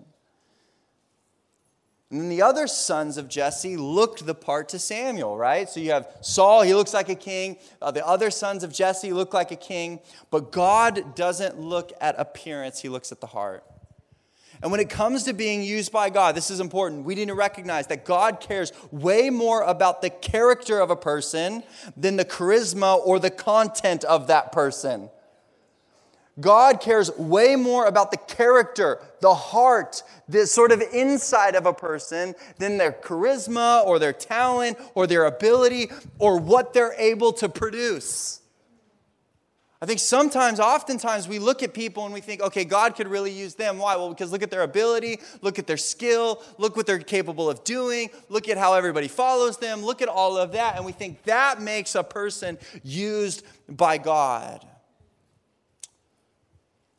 And 2.09 2.21
then 2.21 2.27
the 2.27 2.41
other 2.41 2.65
sons 2.65 3.17
of 3.17 3.29
Jesse 3.29 3.77
looked 3.77 4.25
the 4.25 4.33
part 4.33 4.69
to 4.69 4.79
Samuel, 4.79 5.38
right? 5.38 5.69
So 5.69 5.79
you 5.79 5.91
have 5.91 6.11
Saul, 6.21 6.63
he 6.63 6.73
looks 6.73 6.91
like 6.91 7.07
a 7.07 7.13
king. 7.13 7.57
Uh, 7.79 7.91
the 7.91 8.03
other 8.03 8.31
sons 8.31 8.63
of 8.63 8.73
Jesse 8.73 9.13
look 9.13 9.31
like 9.31 9.51
a 9.51 9.55
king. 9.55 9.99
But 10.31 10.51
God 10.51 11.13
doesn't 11.13 11.59
look 11.59 11.93
at 12.01 12.15
appearance, 12.17 12.81
he 12.81 12.89
looks 12.89 13.11
at 13.11 13.21
the 13.21 13.27
heart. 13.27 13.63
And 14.63 14.71
when 14.71 14.79
it 14.79 14.89
comes 14.89 15.25
to 15.25 15.33
being 15.33 15.61
used 15.61 15.91
by 15.91 16.09
God, 16.09 16.33
this 16.33 16.49
is 16.49 16.59
important. 16.59 17.05
We 17.05 17.13
need 17.13 17.27
to 17.27 17.35
recognize 17.35 17.85
that 17.88 18.05
God 18.05 18.39
cares 18.39 18.73
way 18.89 19.29
more 19.29 19.61
about 19.61 20.01
the 20.01 20.09
character 20.09 20.79
of 20.79 20.89
a 20.89 20.95
person 20.95 21.61
than 21.95 22.15
the 22.15 22.25
charisma 22.25 22.97
or 22.97 23.19
the 23.19 23.29
content 23.29 24.03
of 24.03 24.25
that 24.25 24.51
person. 24.51 25.11
God 26.39 26.79
cares 26.79 27.15
way 27.17 27.55
more 27.55 27.86
about 27.86 28.12
the 28.12 28.17
character, 28.17 29.00
the 29.19 29.34
heart, 29.34 30.03
the 30.27 30.46
sort 30.46 30.72
of 30.72 30.81
inside 30.93 31.55
of 31.55 31.65
a 31.65 31.74
person 31.74 32.36
than 32.58 32.77
their 32.77 32.91
charisma 32.91 33.86
or 33.86 34.00
their 34.00 34.13
talent 34.13 34.77
or 34.96 35.08
their 35.08 35.25
ability 35.25 35.89
or 36.17 36.39
what 36.39 36.74
they're 36.74 36.93
able 36.98 37.34
to 37.34 37.50
produce. 37.50 38.39
I 39.81 39.86
think 39.86 40.00
sometimes, 40.00 40.60
oftentimes, 40.60 41.29
we 41.29 41.39
look 41.39 41.63
at 41.63 41.74
people 41.74 42.03
and 42.03 42.13
we 42.13 42.19
think, 42.19 42.41
okay, 42.41 42.65
God 42.65 42.96
could 42.96 43.08
really 43.08 43.31
use 43.31 43.55
them. 43.55 43.77
Why? 43.77 43.96
Well, 43.96 44.10
because 44.10 44.29
look 44.29 44.43
at 44.43 44.51
their 44.51 44.63
ability, 44.63 45.22
look 45.41 45.58
at 45.58 45.67
their 45.67 45.77
skill, 45.77 46.43
look 46.58 46.75
what 46.75 46.86
they're 46.86 47.00
capable 47.00 47.50
of 47.50 47.63
doing, 47.63 48.10
look 48.27 48.50
at 48.50 48.58
how 48.58 48.74
everybody 48.74 49.08
follows 49.08 49.58
them, 49.58 49.81
look 49.81 50.01
at 50.01 50.10
all 50.10 50.38
of 50.38 50.51
that, 50.51 50.75
and 50.75 50.86
we 50.86 50.91
think 50.91 51.24
that 51.24 51.62
makes 51.62 51.96
a 51.96 52.03
person 52.03 52.58
used 52.84 53.43
by 53.69 53.98
God. 53.98 54.65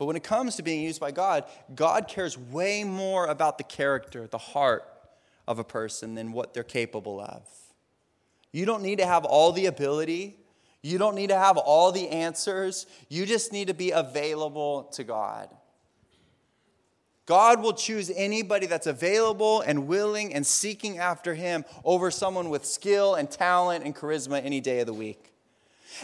But 0.00 0.06
when 0.06 0.16
it 0.16 0.24
comes 0.24 0.56
to 0.56 0.62
being 0.62 0.80
used 0.80 0.98
by 0.98 1.10
God, 1.10 1.44
God 1.74 2.08
cares 2.08 2.38
way 2.38 2.84
more 2.84 3.26
about 3.26 3.58
the 3.58 3.64
character, 3.64 4.26
the 4.26 4.38
heart 4.38 4.82
of 5.46 5.58
a 5.58 5.64
person 5.64 6.14
than 6.14 6.32
what 6.32 6.54
they're 6.54 6.62
capable 6.62 7.20
of. 7.20 7.42
You 8.50 8.64
don't 8.64 8.82
need 8.82 8.96
to 9.00 9.06
have 9.06 9.26
all 9.26 9.52
the 9.52 9.66
ability, 9.66 10.38
you 10.80 10.96
don't 10.96 11.14
need 11.14 11.28
to 11.28 11.36
have 11.36 11.58
all 11.58 11.92
the 11.92 12.08
answers. 12.08 12.86
You 13.10 13.26
just 13.26 13.52
need 13.52 13.68
to 13.68 13.74
be 13.74 13.90
available 13.90 14.84
to 14.94 15.04
God. 15.04 15.50
God 17.26 17.60
will 17.60 17.74
choose 17.74 18.10
anybody 18.16 18.64
that's 18.66 18.86
available 18.86 19.60
and 19.60 19.86
willing 19.86 20.32
and 20.32 20.46
seeking 20.46 20.96
after 20.96 21.34
Him 21.34 21.66
over 21.84 22.10
someone 22.10 22.48
with 22.48 22.64
skill 22.64 23.16
and 23.16 23.30
talent 23.30 23.84
and 23.84 23.94
charisma 23.94 24.42
any 24.42 24.62
day 24.62 24.80
of 24.80 24.86
the 24.86 24.94
week. 24.94 25.30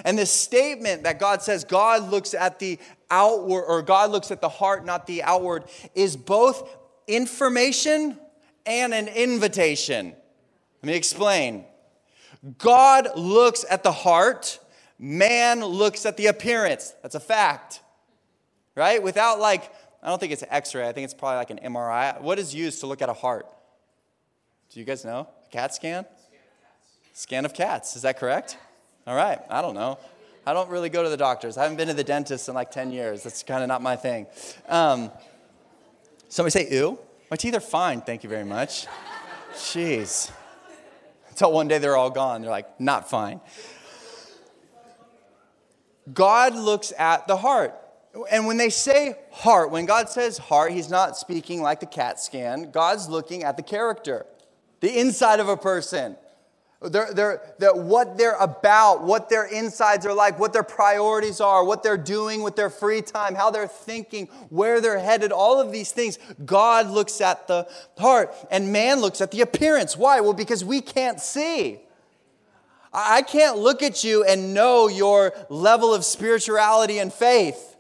And 0.05 0.19
this 0.19 0.31
statement 0.31 1.05
that 1.05 1.19
God 1.19 1.43
says 1.43 1.65
God 1.65 2.11
looks 2.11 2.35
at 2.35 2.59
the 2.59 2.79
outward, 3.11 3.65
or 3.65 3.83
God 3.83 4.11
looks 4.11 4.31
at 4.31 4.41
the 4.41 4.49
heart, 4.49 4.85
not 4.85 5.07
the 5.07 5.23
outward, 5.23 5.65
is 5.95 6.17
both 6.17 6.69
information 7.07 8.19
and 8.65 8.93
an 8.93 9.09
invitation. 9.09 10.15
Let 10.83 10.87
me 10.87 10.95
explain. 10.95 11.65
God 12.59 13.09
looks 13.17 13.65
at 13.69 13.83
the 13.83 13.93
heart, 13.93 14.59
man 14.99 15.65
looks 15.65 16.07
at 16.07 16.17
the 16.17 16.27
appearance. 16.27 16.95
That's 17.03 17.15
a 17.15 17.21
fact, 17.21 17.81
right? 18.75 19.03
Without, 19.03 19.41
like, 19.41 19.73
I 20.03 20.09
don't 20.09 20.21
think 20.21 20.33
it's 20.33 20.43
an 20.43 20.49
x 20.51 20.75
ray, 20.75 20.89
I 20.89 20.93
think 20.93 21.05
it's 21.05 21.15
probably 21.15 21.37
like 21.37 21.51
an 21.51 21.73
MRI. 21.73 22.21
What 22.21 22.39
is 22.39 22.55
used 22.55 22.81
to 22.81 22.87
look 22.87 23.03
at 23.03 23.09
a 23.09 23.15
heart? 23.15 23.47
Do 24.71 24.81
you 24.81 24.87
guys 24.87 25.05
know? 25.05 25.29
A 25.47 25.51
CAT 25.51 25.75
scan? 25.75 26.07
Scan 27.13 27.45
of 27.45 27.55
cats, 27.55 27.97
is 27.97 28.03
that 28.03 28.19
correct? 28.19 28.59
All 29.07 29.17
right, 29.17 29.39
I 29.49 29.63
don't 29.63 29.75
know. 29.75 29.99
I 30.47 30.53
don't 30.53 30.71
really 30.71 30.89
go 30.89 31.03
to 31.03 31.09
the 31.09 31.17
doctors. 31.17 31.59
I 31.59 31.65
haven't 31.65 31.77
been 31.77 31.89
to 31.89 31.95
the 31.95 32.05
dentist 32.05 32.49
in 32.49 32.55
like 32.55 32.71
10 32.71 32.93
years. 32.93 33.25
That's 33.25 33.43
kind 33.43 33.63
of 33.63 33.69
not 33.69 33.83
my 33.83 33.97
thing. 33.97 34.27
Um, 34.69 35.11
somebody 36.29 36.53
say, 36.53 36.69
ew. 36.71 37.01
My 37.31 37.37
teeth 37.37 37.57
are 37.57 37.61
fine, 37.61 38.01
thank 38.01 38.23
you 38.23 38.31
very 38.31 38.45
much. 38.45 38.87
Jeez. 39.55 40.31
Until 41.29 41.51
one 41.51 41.67
day 41.67 41.79
they're 41.79 41.97
all 41.97 42.11
gone. 42.11 42.43
They're 42.43 42.51
like, 42.51 42.81
not 42.81 43.11
fine. 43.11 43.41
God 46.13 46.55
looks 46.55 46.93
at 46.97 47.27
the 47.27 47.37
heart. 47.37 47.75
And 48.31 48.47
when 48.47 48.57
they 48.57 48.71
say 48.71 49.17
heart, 49.33 49.73
when 49.73 49.85
God 49.85 50.09
says 50.09 50.39
heart, 50.39 50.71
He's 50.71 50.89
not 50.89 51.17
speaking 51.17 51.61
like 51.61 51.81
the 51.81 51.87
CAT 51.87 52.21
scan. 52.21 52.71
God's 52.71 53.09
looking 53.09 53.43
at 53.43 53.57
the 53.57 53.63
character, 53.63 54.25
the 54.81 54.99
inside 54.99 55.41
of 55.41 55.49
a 55.49 55.57
person. 55.57 56.17
They're, 56.83 57.13
they're, 57.13 57.41
that 57.59 57.79
what 57.79 58.19
they're 58.19 58.37
about, 58.37 59.03
what 59.03 59.31
their 59.31 59.47
insides 59.47 60.05
are 60.05 60.13
like, 60.13 60.39
what 60.39 60.53
their 60.53 60.63
priorities 60.63 61.41
are, 61.41 61.65
what 61.65 61.83
they're 61.83 61.97
doing 61.97 62.43
with 62.43 62.55
their 62.55 62.69
free 62.69 63.01
time, 63.01 63.35
how 63.35 63.51
they're 63.51 63.67
thinking, 63.67 64.27
where 64.51 64.83
they're 64.83 64.99
headed, 64.99 65.33
all 65.33 65.59
of 65.59 65.73
these 65.73 65.91
things. 65.91 66.19
God 66.45 66.91
looks 66.91 67.23
at 67.23 67.49
the 67.49 67.67
heart, 67.99 68.35
and 68.51 68.73
man 68.73 69.01
looks 69.01 69.23
at 69.23 69.31
the 69.31 69.41
appearance. 69.41 69.97
Why? 69.97 70.21
Well, 70.21 70.35
because 70.35 70.65
we 70.65 70.83
can't 70.83 71.19
see. 71.19 71.81
I 72.93 73.23
can't 73.23 73.59
look 73.59 73.83
at 73.83 74.05
you 74.05 74.25
and 74.25 74.53
know 74.53 74.89
your 74.89 75.33
level 75.49 75.95
of 75.95 76.05
spirituality 76.05 76.99
and 76.99 77.13
faith. 77.13 77.77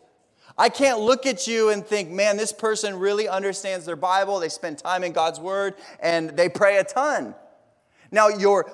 I 0.58 0.70
can't 0.70 1.00
look 1.00 1.26
at 1.26 1.46
you 1.46 1.68
and 1.68 1.84
think, 1.84 2.10
man, 2.10 2.38
this 2.38 2.52
person 2.52 2.98
really 2.98 3.28
understands 3.28 3.84
their 3.84 3.96
Bible, 3.96 4.40
they 4.40 4.48
spend 4.48 4.78
time 4.78 5.04
in 5.04 5.12
God's 5.12 5.38
Word, 5.38 5.74
and 6.00 6.30
they 6.30 6.48
pray 6.48 6.78
a 6.78 6.84
ton. 6.84 7.34
Now, 8.10 8.28
your 8.28 8.72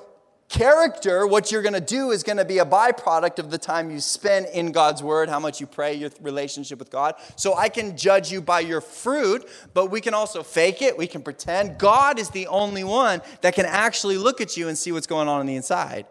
Character, 0.52 1.26
what 1.26 1.50
you're 1.50 1.62
going 1.62 1.72
to 1.72 1.80
do 1.80 2.10
is 2.10 2.22
going 2.22 2.36
to 2.36 2.44
be 2.44 2.58
a 2.58 2.64
byproduct 2.66 3.38
of 3.38 3.50
the 3.50 3.56
time 3.56 3.90
you 3.90 4.00
spend 4.00 4.44
in 4.52 4.70
God's 4.70 5.02
Word, 5.02 5.30
how 5.30 5.40
much 5.40 5.62
you 5.62 5.66
pray, 5.66 5.94
your 5.94 6.10
relationship 6.20 6.78
with 6.78 6.90
God. 6.90 7.14
So 7.36 7.54
I 7.54 7.70
can 7.70 7.96
judge 7.96 8.30
you 8.30 8.42
by 8.42 8.60
your 8.60 8.82
fruit, 8.82 9.48
but 9.72 9.90
we 9.90 10.02
can 10.02 10.12
also 10.12 10.42
fake 10.42 10.82
it, 10.82 10.98
we 10.98 11.06
can 11.06 11.22
pretend. 11.22 11.78
God 11.78 12.18
is 12.18 12.28
the 12.28 12.48
only 12.48 12.84
one 12.84 13.22
that 13.40 13.54
can 13.54 13.64
actually 13.64 14.18
look 14.18 14.42
at 14.42 14.54
you 14.58 14.68
and 14.68 14.76
see 14.76 14.92
what's 14.92 15.06
going 15.06 15.26
on 15.26 15.40
on 15.40 15.46
the 15.46 15.56
inside. 15.56 16.04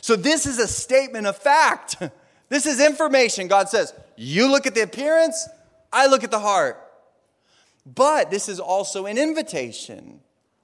So 0.00 0.16
this 0.16 0.46
is 0.46 0.58
a 0.58 0.66
statement 0.66 1.26
of 1.26 1.36
fact. 1.36 1.96
This 2.48 2.66
is 2.66 2.84
information. 2.84 3.48
God 3.48 3.70
says, 3.70 3.94
You 4.14 4.50
look 4.50 4.66
at 4.66 4.74
the 4.74 4.82
appearance, 4.82 5.48
I 5.90 6.06
look 6.06 6.22
at 6.22 6.30
the 6.30 6.38
heart. 6.38 6.78
But 7.86 8.30
this 8.30 8.46
is 8.46 8.60
also 8.60 9.06
an 9.06 9.16
invitation. 9.16 10.20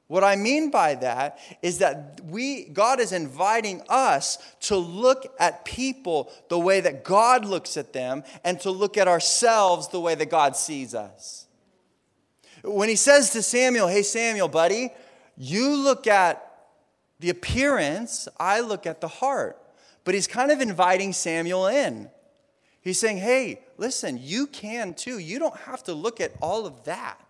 What 0.09 0.25
I 0.25 0.37
mean 0.37 0.71
by 0.71 0.95
that 0.97 1.39
is 1.61 1.79
that 1.79 2.23
we, 2.25 2.65
God 2.65 2.99
is 2.99 3.13
inviting 3.13 3.83
us 3.91 4.39
to 4.61 4.77
look 4.77 5.35
at 5.39 5.67
people 5.67 6.33
the 6.49 6.59
way 6.59 6.81
that 6.81 7.05
God 7.05 7.45
looks 7.45 7.77
at 7.77 7.93
them 7.93 8.25
and 8.43 8.59
to 8.61 8.71
look 8.71 8.97
at 8.97 9.07
ourselves 9.07 9.89
the 9.89 10.01
way 10.01 10.15
that 10.15 10.31
God 10.31 10.57
sees 10.57 10.95
us. 10.95 11.47
When 12.65 12.89
he 12.89 12.97
says 12.97 13.31
to 13.31 13.43
Samuel, 13.43 13.87
Hey, 13.87 14.03
Samuel, 14.03 14.49
buddy, 14.49 14.91
you 15.37 15.77
look 15.77 16.07
at 16.07 16.43
the 17.21 17.29
appearance, 17.29 18.29
I 18.41 18.61
look 18.61 18.87
at 18.87 19.03
the 19.03 19.09
heart. 19.09 19.61
But 20.05 20.15
he's 20.15 20.27
kind 20.27 20.51
of 20.51 20.63
inviting 20.63 21.13
Samuel 21.13 21.67
in. 21.67 22.09
He's 22.81 22.99
saying, 22.99 23.19
Hey, 23.19 23.61
listen, 23.77 24.19
you 24.21 24.47
can 24.47 24.95
too. 24.95 25.19
You 25.19 25.39
don't 25.39 25.57
have 25.59 25.83
to 25.85 25.93
look 25.93 26.19
at 26.19 26.33
all 26.41 26.65
of 26.65 26.85
that. 26.85 27.21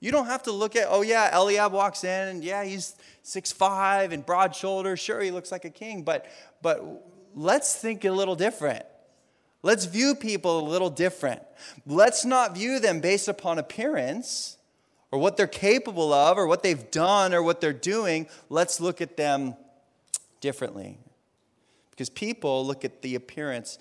You 0.00 0.12
don't 0.12 0.26
have 0.26 0.44
to 0.44 0.52
look 0.52 0.76
at, 0.76 0.86
oh 0.88 1.02
yeah, 1.02 1.30
Eliab 1.32 1.72
walks 1.72 2.04
in 2.04 2.28
and 2.28 2.44
yeah, 2.44 2.64
he's 2.64 2.94
six 3.22 3.50
five 3.52 4.12
and 4.12 4.24
broad 4.24 4.54
shoulders. 4.54 5.00
Sure, 5.00 5.20
he 5.20 5.30
looks 5.30 5.50
like 5.50 5.64
a 5.64 5.70
king, 5.70 6.02
but 6.02 6.26
but 6.62 6.82
let's 7.34 7.74
think 7.74 8.04
a 8.04 8.12
little 8.12 8.36
different. 8.36 8.84
Let's 9.62 9.86
view 9.86 10.14
people 10.14 10.60
a 10.60 10.66
little 10.68 10.90
different. 10.90 11.42
Let's 11.84 12.24
not 12.24 12.54
view 12.54 12.78
them 12.78 13.00
based 13.00 13.26
upon 13.26 13.58
appearance 13.58 14.56
or 15.10 15.18
what 15.18 15.36
they're 15.36 15.46
capable 15.46 16.12
of 16.12 16.38
or 16.38 16.46
what 16.46 16.62
they've 16.62 16.90
done 16.90 17.34
or 17.34 17.42
what 17.42 17.60
they're 17.60 17.72
doing. 17.72 18.28
Let's 18.48 18.80
look 18.80 19.00
at 19.00 19.16
them 19.16 19.56
differently. 20.40 20.98
Because 21.90 22.08
people 22.08 22.64
look 22.64 22.84
at 22.84 23.02
the 23.02 23.16
appearance, 23.16 23.78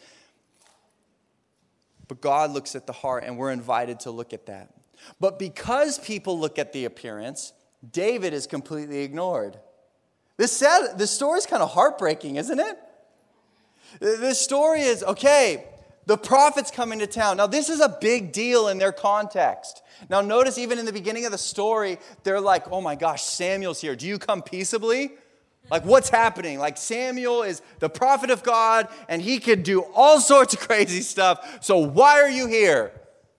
but 2.07 2.21
God 2.21 2.51
looks 2.51 2.75
at 2.75 2.87
the 2.87 2.93
heart, 2.93 3.23
and 3.23 3.37
we're 3.37 3.51
invited 3.51 3.99
to 4.01 4.11
look 4.11 4.33
at 4.33 4.47
that. 4.47 4.73
But 5.19 5.39
because 5.39 5.99
people 5.99 6.39
look 6.39 6.59
at 6.59 6.73
the 6.73 6.85
appearance, 6.85 7.53
David 7.91 8.33
is 8.33 8.47
completely 8.47 8.99
ignored. 8.99 9.57
This, 10.37 10.51
sad, 10.51 10.97
this 10.97 11.11
story 11.11 11.39
is 11.39 11.45
kind 11.45 11.63
of 11.63 11.71
heartbreaking, 11.71 12.35
isn't 12.35 12.59
it? 12.59 12.77
This 13.99 14.39
story 14.39 14.81
is 14.81 15.03
okay, 15.03 15.65
The 16.05 16.17
prophet's 16.17 16.71
coming 16.71 16.99
to 16.99 17.07
town. 17.07 17.37
Now, 17.37 17.47
this 17.47 17.69
is 17.69 17.81
a 17.81 17.89
big 17.89 18.31
deal 18.31 18.69
in 18.69 18.77
their 18.77 18.93
context. 18.93 19.81
Now, 20.09 20.21
notice 20.21 20.57
even 20.57 20.79
in 20.79 20.85
the 20.85 20.93
beginning 20.93 21.25
of 21.25 21.31
the 21.31 21.37
story, 21.37 21.97
they're 22.23 22.39
like, 22.39 22.71
oh 22.71 22.79
my 22.79 22.95
gosh, 22.95 23.23
Samuel's 23.23 23.81
here. 23.81 23.95
Do 23.95 24.07
you 24.07 24.17
come 24.17 24.41
peaceably? 24.41 25.11
Like, 25.69 25.83
what's 25.83 26.09
happening? 26.09 26.59
Like, 26.59 26.77
Samuel 26.77 27.43
is 27.43 27.61
the 27.79 27.89
prophet 27.89 28.29
of 28.29 28.41
God, 28.41 28.87
and 29.09 29.21
he 29.21 29.39
could 29.39 29.63
do 29.63 29.81
all 29.95 30.21
sorts 30.21 30.53
of 30.53 30.59
crazy 30.67 31.01
stuff. 31.01 31.57
So, 31.61 31.77
why 31.77 32.21
are 32.21 32.29
you 32.29 32.47
here? 32.47 32.93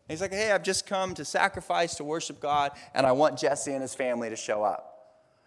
He's 0.08 0.22
like, 0.22 0.32
hey, 0.32 0.52
I've 0.52 0.62
just 0.62 0.86
come 0.86 1.14
to 1.14 1.24
sacrifice, 1.24 1.94
to 1.96 2.04
worship 2.04 2.40
God, 2.40 2.72
and 2.94 3.06
I 3.06 3.12
want 3.12 3.38
Jesse 3.38 3.72
and 3.72 3.82
his 3.82 3.94
family 3.94 4.30
to 4.30 4.36
show 4.36 4.64
up. 4.64 4.84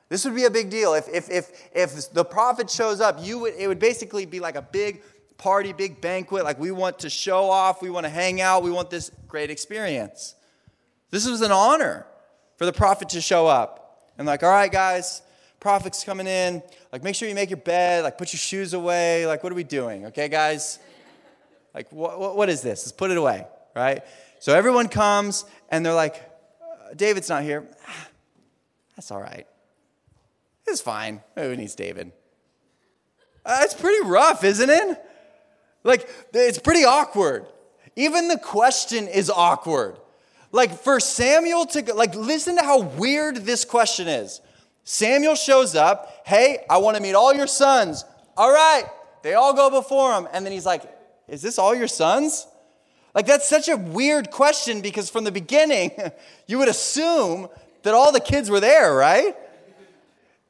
This 0.07 0.23
would 0.25 0.35
be 0.35 0.43
a 0.43 0.51
big 0.51 0.69
deal. 0.69 0.93
If, 0.93 1.07
if, 1.09 1.29
if, 1.31 1.69
if 1.73 2.11
the 2.11 2.25
prophet 2.25 2.69
shows 2.69 3.01
up, 3.01 3.17
you 3.21 3.39
would, 3.39 3.55
it 3.57 3.67
would 3.67 3.79
basically 3.79 4.25
be 4.25 4.39
like 4.39 4.55
a 4.55 4.61
big 4.61 5.01
party, 5.37 5.73
big 5.73 5.99
banquet. 6.01 6.43
Like, 6.43 6.59
we 6.59 6.69
want 6.69 6.99
to 6.99 7.09
show 7.09 7.49
off, 7.49 7.81
we 7.81 7.89
want 7.89 8.05
to 8.05 8.09
hang 8.09 8.41
out, 8.41 8.61
we 8.61 8.71
want 8.71 8.89
this 8.89 9.09
great 9.27 9.49
experience. 9.49 10.35
This 11.09 11.27
was 11.27 11.41
an 11.41 11.51
honor 11.51 12.05
for 12.57 12.65
the 12.65 12.73
prophet 12.73 13.09
to 13.09 13.21
show 13.21 13.47
up. 13.47 14.11
And, 14.17 14.27
like, 14.27 14.43
all 14.43 14.51
right, 14.51 14.71
guys, 14.71 15.21
prophet's 15.59 16.03
coming 16.03 16.27
in. 16.27 16.61
Like, 16.91 17.03
make 17.03 17.15
sure 17.15 17.27
you 17.27 17.33
make 17.35 17.49
your 17.49 17.57
bed. 17.57 18.03
Like, 18.03 18.17
put 18.17 18.33
your 18.33 18.37
shoes 18.37 18.73
away. 18.73 19.25
Like, 19.25 19.43
what 19.43 19.51
are 19.51 19.55
we 19.55 19.63
doing? 19.63 20.07
Okay, 20.07 20.27
guys? 20.27 20.77
Like, 21.73 21.91
what, 21.91 22.35
what 22.35 22.49
is 22.49 22.61
this? 22.61 22.85
Let's 22.85 22.91
put 22.91 23.11
it 23.11 23.17
away, 23.17 23.47
right? 23.75 24.03
So 24.41 24.55
everyone 24.55 24.87
comes 24.87 25.45
and 25.69 25.85
they're 25.85 25.93
like, 25.93 26.15
uh, 26.15 26.95
David's 26.95 27.29
not 27.29 27.43
here. 27.43 27.63
That's 28.95 29.11
all 29.11 29.21
right. 29.21 29.45
It's 30.65 30.81
fine. 30.81 31.21
Who 31.35 31.55
needs 31.55 31.75
David? 31.75 32.11
Uh, 33.45 33.59
it's 33.61 33.75
pretty 33.75 34.03
rough, 34.03 34.43
isn't 34.43 34.69
it? 34.69 34.99
Like, 35.83 36.09
it's 36.33 36.57
pretty 36.57 36.83
awkward. 36.83 37.45
Even 37.95 38.29
the 38.29 38.37
question 38.37 39.07
is 39.07 39.29
awkward. 39.29 39.97
Like, 40.51 40.79
for 40.79 40.99
Samuel 40.99 41.67
to, 41.67 41.93
like, 41.93 42.15
listen 42.15 42.57
to 42.57 42.63
how 42.63 42.81
weird 42.81 43.37
this 43.37 43.63
question 43.63 44.07
is. 44.07 44.41
Samuel 44.85 45.35
shows 45.35 45.75
up, 45.75 46.23
hey, 46.25 46.65
I 46.67 46.79
want 46.79 46.97
to 46.97 47.03
meet 47.03 47.13
all 47.13 47.31
your 47.31 47.45
sons. 47.45 48.05
All 48.35 48.51
right. 48.51 48.85
They 49.21 49.35
all 49.35 49.53
go 49.53 49.69
before 49.69 50.13
him. 50.15 50.27
And 50.33 50.43
then 50.43 50.51
he's 50.51 50.65
like, 50.65 50.81
is 51.27 51.43
this 51.43 51.59
all 51.59 51.75
your 51.75 51.87
sons? 51.87 52.47
Like, 53.13 53.25
that's 53.25 53.47
such 53.47 53.67
a 53.67 53.75
weird 53.75 54.31
question 54.31 54.81
because 54.81 55.09
from 55.09 55.23
the 55.23 55.31
beginning, 55.31 55.91
you 56.47 56.57
would 56.57 56.69
assume 56.69 57.49
that 57.83 57.93
all 57.93 58.11
the 58.11 58.19
kids 58.19 58.49
were 58.49 58.59
there, 58.59 58.93
right? 58.93 59.35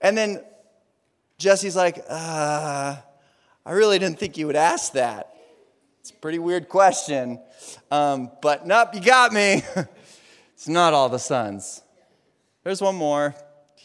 And 0.01 0.17
then 0.17 0.43
Jesse's 1.37 1.75
like, 1.75 2.03
uh, 2.09 2.95
I 3.65 3.71
really 3.71 3.99
didn't 3.99 4.19
think 4.19 4.37
you 4.37 4.47
would 4.47 4.55
ask 4.55 4.93
that. 4.93 5.35
It's 6.01 6.09
a 6.09 6.15
pretty 6.15 6.39
weird 6.39 6.67
question. 6.67 7.39
Um, 7.91 8.31
but 8.41 8.65
nope, 8.65 8.89
you 8.93 9.01
got 9.01 9.31
me. 9.31 9.63
it's 10.53 10.67
not 10.67 10.93
all 10.93 11.09
the 11.09 11.19
sons. 11.19 11.83
There's 12.63 12.81
one 12.81 12.95
more. 12.95 13.35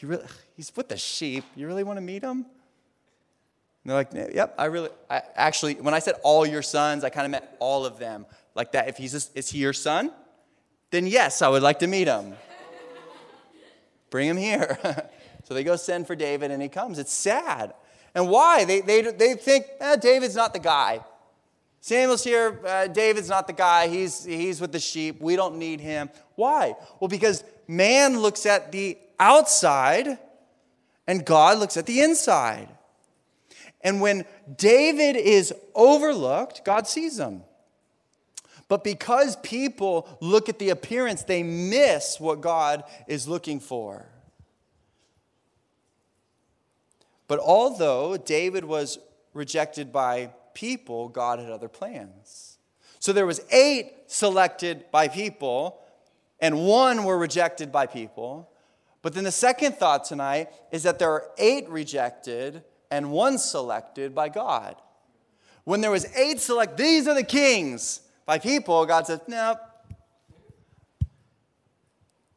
Really, 0.03 0.25
he's 0.57 0.73
with 0.75 0.89
the 0.89 0.97
sheep. 0.97 1.45
You 1.55 1.67
really 1.67 1.85
want 1.85 1.99
to 1.99 2.03
meet 2.03 2.23
him? 2.23 2.39
And 2.39 2.47
they're 3.85 3.97
like, 3.97 4.35
yep, 4.35 4.55
I 4.59 4.65
really, 4.65 4.89
I, 5.09 5.23
actually, 5.35 5.75
when 5.75 5.95
I 5.95 6.01
said 6.01 6.17
all 6.25 6.45
your 6.45 6.63
sons, 6.63 7.05
I 7.05 7.11
kind 7.11 7.25
of 7.25 7.31
meant 7.31 7.45
all 7.61 7.87
of 7.87 7.99
them. 7.99 8.27
Like 8.57 8.73
that, 8.73 8.89
if 8.89 8.97
he's, 8.97 9.15
a, 9.15 9.39
is 9.39 9.51
he 9.51 9.59
your 9.59 9.75
son? 9.75 10.11
Then 10.91 11.07
yes, 11.07 11.43
I 11.43 11.49
would 11.49 11.63
like 11.63 11.81
to 11.81 11.87
meet 11.87 12.09
him. 12.09 12.35
Bring 14.09 14.29
him 14.29 14.39
here. 14.39 14.79
so 15.45 15.53
they 15.53 15.63
go 15.63 15.77
send 15.77 16.07
for 16.07 16.17
David 16.17 16.51
and 16.51 16.63
he 16.63 16.69
comes. 16.69 16.99
It's 16.99 17.13
sad. 17.13 17.75
And 18.15 18.31
why? 18.31 18.65
They, 18.65 18.81
they, 18.81 19.03
they 19.03 19.35
think, 19.35 19.67
eh, 19.79 19.97
David's 19.97 20.35
not 20.35 20.55
the 20.55 20.59
guy. 20.59 21.05
Samuel's 21.81 22.25
here, 22.25 22.59
uh, 22.67 22.87
David's 22.87 23.29
not 23.29 23.47
the 23.47 23.53
guy. 23.53 23.89
He's, 23.89 24.25
he's 24.25 24.59
with 24.59 24.73
the 24.73 24.81
sheep. 24.81 25.21
We 25.21 25.37
don't 25.37 25.59
need 25.59 25.81
him. 25.81 26.09
Why? 26.35 26.75
Well, 26.99 27.09
because 27.09 27.45
man 27.69 28.21
looks 28.21 28.47
at 28.47 28.73
the 28.73 28.97
outside 29.21 30.19
and 31.07 31.27
God 31.27 31.59
looks 31.59 31.77
at 31.77 31.85
the 31.85 32.01
inside. 32.01 32.69
And 33.83 34.01
when 34.01 34.25
David 34.57 35.17
is 35.17 35.53
overlooked, 35.75 36.65
God 36.65 36.89
sees 36.89 37.19
him. 37.19 37.43
But 38.69 38.83
because 38.83 39.37
people 39.37 40.09
look 40.21 40.49
at 40.49 40.59
the 40.59 40.71
appearance, 40.71 41.23
they 41.23 41.43
miss 41.43 42.19
what 42.19 42.41
God 42.41 42.85
is 43.07 43.29
looking 43.29 43.61
for. 43.61 44.07
But 47.29 47.39
although 47.39 48.17
David 48.17 48.65
was 48.65 48.99
rejected 49.33 49.93
by 49.93 50.31
people, 50.55 51.09
God 51.09 51.39
had 51.39 51.51
other 51.51 51.69
plans. 51.69 52.59
So 52.99 53.13
there 53.13 53.27
was 53.27 53.41
eight 53.51 53.93
selected 54.07 54.91
by 54.91 55.09
people 55.09 55.79
and 56.41 56.67
one 56.67 57.05
were 57.05 57.19
rejected 57.19 57.73
by 57.73 57.87
people. 57.87 58.51
But 59.03 59.15
then 59.15 59.25
the 59.25 59.33
second 59.33 59.77
thought 59.77 60.05
tonight 60.05 60.49
is 60.73 60.83
that 60.83 60.99
there 60.99 61.11
are 61.11 61.31
eight 61.39 61.69
rejected 61.69 62.65
and 62.91 63.11
one 63.11 63.39
selected 63.39 64.15
by 64.15 64.29
God. 64.29 64.77
When 65.65 65.81
there 65.81 65.91
was 65.91 66.07
eight 66.17 66.41
select, 66.41 66.77
these 66.77 67.09
are 67.09 67.15
the 67.15 67.25
kings 67.25 68.01
by 68.27 68.39
people, 68.39 68.85
God 68.85 69.07
says, 69.07 69.21
nope. 69.29 69.59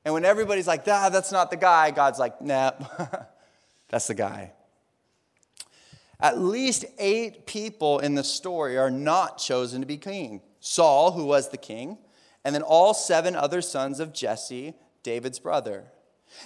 And 0.06 0.13
when 0.13 0.23
everybody's 0.23 0.67
like, 0.67 0.88
ah, 0.88 1.10
that's 1.10 1.32
not 1.32 1.52
the 1.52 1.58
guy, 1.58 1.91
God's 1.91 2.19
like, 2.19 2.41
nope, 2.41 2.82
that's 3.89 4.08
the 4.08 4.13
guy. 4.13 4.54
At 6.21 6.39
least 6.39 6.86
eight 6.97 7.45
people 7.45 7.99
in 7.99 8.15
the 8.15 8.23
story 8.23 8.78
are 8.78 8.91
not 8.91 9.38
chosen 9.38 9.82
to 9.82 9.88
be 9.88 9.97
king 9.97 10.41
Saul, 10.60 11.13
who 11.13 11.25
was 11.25 11.49
the 11.49 11.58
king, 11.58 11.97
and 12.43 12.54
then 12.54 12.62
all 12.62 12.93
seven 12.93 13.36
other 13.36 13.62
sons 13.62 13.99
of 13.99 14.13
Jesse, 14.13 14.73
David's 15.04 15.39
brother. 15.39 15.86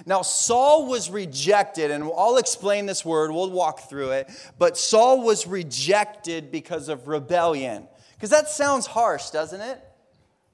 Now, 0.05 0.21
Saul 0.21 0.87
was 0.87 1.09
rejected, 1.09 1.91
and 1.91 2.03
I'll 2.03 2.37
explain 2.37 2.85
this 2.85 3.03
word, 3.03 3.31
we'll 3.31 3.49
walk 3.49 3.89
through 3.89 4.11
it. 4.11 4.29
But 4.57 4.77
Saul 4.77 5.23
was 5.23 5.45
rejected 5.45 6.51
because 6.51 6.89
of 6.89 7.07
rebellion. 7.07 7.87
Because 8.15 8.29
that 8.29 8.49
sounds 8.49 8.85
harsh, 8.85 9.29
doesn't 9.29 9.61
it? 9.61 9.79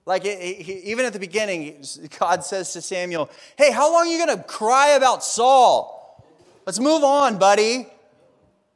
Like, 0.06 0.26
it, 0.26 0.39
it, 0.39 0.67
even 0.86 1.06
at 1.06 1.13
the 1.13 1.19
beginning, 1.19 1.84
God 2.19 2.43
says 2.43 2.74
to 2.74 2.82
Samuel, 2.82 3.30
Hey, 3.58 3.72
how 3.72 3.91
long 3.91 4.08
are 4.08 4.12
you 4.12 4.26
going 4.26 4.38
to 4.38 4.43
cry 4.43 4.89
about 4.89 5.24
Saul? 5.24 6.26
Let's 6.65 6.80
move 6.80 7.04
on, 7.04 7.38
buddy. 7.38 7.88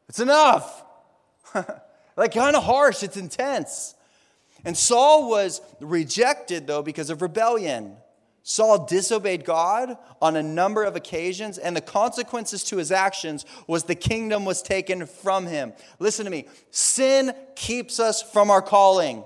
It's 0.10 0.19
enough. 0.19 0.84
like, 2.15 2.34
kind 2.34 2.56
of 2.56 2.63
harsh, 2.63 3.04
it's 3.04 3.17
intense. 3.17 3.96
And 4.65 4.78
Saul 4.78 5.30
was 5.30 5.62
rejected, 5.80 6.67
though, 6.67 6.84
because 6.84 7.10
of 7.10 7.22
rebellion. 7.22 7.98
Saul 8.45 8.86
disobeyed 8.86 9.45
God 9.45 9.97
on 10.21 10.36
a 10.36 10.43
number 10.43 10.84
of 10.84 10.97
occasions, 10.97 11.58
and 11.58 11.75
the 11.75 11.82
consequences 11.82 12.65
to 12.65 12.77
his 12.77 12.91
actions 12.91 13.45
was 13.67 13.86
the 13.86 13.95
kingdom 13.95 14.43
was 14.43 14.62
taken 14.62 15.06
from 15.06 15.45
him. 15.45 15.71
Listen 15.97 16.25
to 16.25 16.32
me 16.32 16.47
sin 16.69 17.34
keeps 17.56 18.01
us 18.01 18.21
from 18.21 18.51
our 18.51 18.62
calling. 18.62 19.23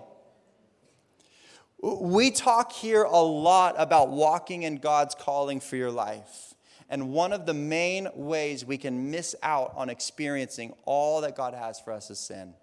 We 1.81 2.29
talk 2.29 2.71
here 2.71 3.03
a 3.03 3.21
lot 3.21 3.75
about 3.77 4.09
walking 4.09 4.63
in 4.63 4.77
God's 4.77 5.15
calling 5.15 5.59
for 5.59 5.75
your 5.75 5.91
life. 5.91 6.53
And 6.89 7.11
one 7.11 7.33
of 7.33 7.45
the 7.45 7.53
main 7.53 8.07
ways 8.15 8.65
we 8.65 8.77
can 8.77 9.11
miss 9.11 9.35
out 9.43 9.73
on 9.75 9.89
experiencing 9.89 10.73
all 10.85 11.21
that 11.21 11.35
God 11.35 11.53
has 11.53 11.79
for 11.79 11.91
us 11.91 12.09
is 12.09 12.19
sin, 12.19 12.53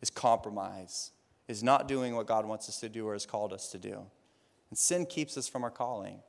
is 0.00 0.10
compromise, 0.10 1.10
is 1.48 1.62
not 1.62 1.86
doing 1.86 2.14
what 2.14 2.26
God 2.26 2.46
wants 2.46 2.68
us 2.68 2.80
to 2.80 2.88
do 2.88 3.06
or 3.06 3.12
has 3.12 3.26
called 3.26 3.52
us 3.52 3.70
to 3.72 3.78
do. 3.78 4.06
And 4.70 4.78
sin 4.78 5.06
keeps 5.06 5.36
us 5.36 5.48
from 5.48 5.64
our 5.64 5.70
calling. 5.70 6.20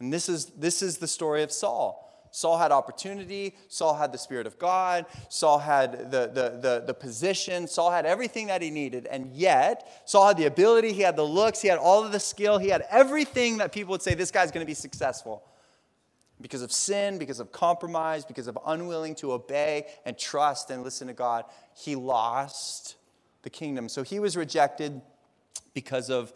And 0.00 0.12
this 0.12 0.28
is, 0.28 0.46
this 0.46 0.82
is 0.82 0.98
the 0.98 1.08
story 1.08 1.42
of 1.42 1.50
Saul. 1.50 2.08
Saul 2.30 2.58
had 2.58 2.72
opportunity. 2.72 3.56
Saul 3.68 3.94
had 3.94 4.12
the 4.12 4.18
Spirit 4.18 4.46
of 4.46 4.58
God. 4.58 5.06
Saul 5.28 5.58
had 5.58 6.10
the, 6.10 6.26
the, 6.26 6.58
the, 6.60 6.84
the, 6.86 6.94
position. 6.94 7.66
Saul 7.66 7.90
had 7.90 8.06
everything 8.06 8.48
that 8.48 8.62
he 8.62 8.70
needed. 8.70 9.06
And 9.06 9.32
yet, 9.32 10.02
Saul 10.04 10.28
had 10.28 10.36
the 10.36 10.44
ability, 10.44 10.92
he 10.92 11.02
had 11.02 11.16
the 11.16 11.24
looks, 11.24 11.62
he 11.62 11.68
had 11.68 11.78
all 11.78 12.04
of 12.04 12.12
the 12.12 12.20
skill, 12.20 12.58
he 12.58 12.68
had 12.68 12.84
everything 12.90 13.58
that 13.58 13.72
people 13.72 13.92
would 13.92 14.02
say 14.02 14.14
this 14.14 14.30
guy's 14.30 14.50
going 14.50 14.64
to 14.64 14.70
be 14.70 14.74
successful. 14.74 15.42
Because 16.40 16.62
of 16.62 16.70
sin, 16.70 17.18
because 17.18 17.40
of 17.40 17.50
compromise, 17.50 18.24
because 18.24 18.46
of 18.46 18.58
unwilling 18.66 19.14
to 19.16 19.32
obey 19.32 19.86
and 20.04 20.16
trust 20.16 20.70
and 20.70 20.84
listen 20.84 21.08
to 21.08 21.14
God, 21.14 21.44
he 21.74 21.96
lost 21.96 22.96
the 23.42 23.50
kingdom. 23.50 23.88
So 23.88 24.02
he 24.02 24.20
was 24.20 24.36
rejected 24.36 25.00
because 25.74 26.10
of 26.10 26.32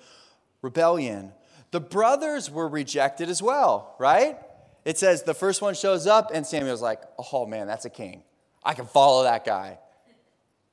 rebellion. 0.61 1.33
The 1.73 1.81
brothers 1.81 2.51
were 2.51 2.69
rejected 2.69 3.29
as 3.29 3.43
well, 3.43 3.97
right? 3.99 4.39
It 4.85 4.99
says 4.99 5.23
the 5.23 5.35
first 5.35 5.63
one 5.63 5.75
shows 5.75 6.07
up, 6.07 6.31
and 6.33 6.47
Samuel's 6.47 6.83
like, 6.83 7.01
oh 7.33 7.47
man, 7.47 7.67
that's 7.67 7.85
a 7.85 7.91
king. 7.91 8.23
I 8.63 8.75
can 8.75 8.87
follow 8.87 9.25
that 9.25 9.45
guy. 9.45 9.79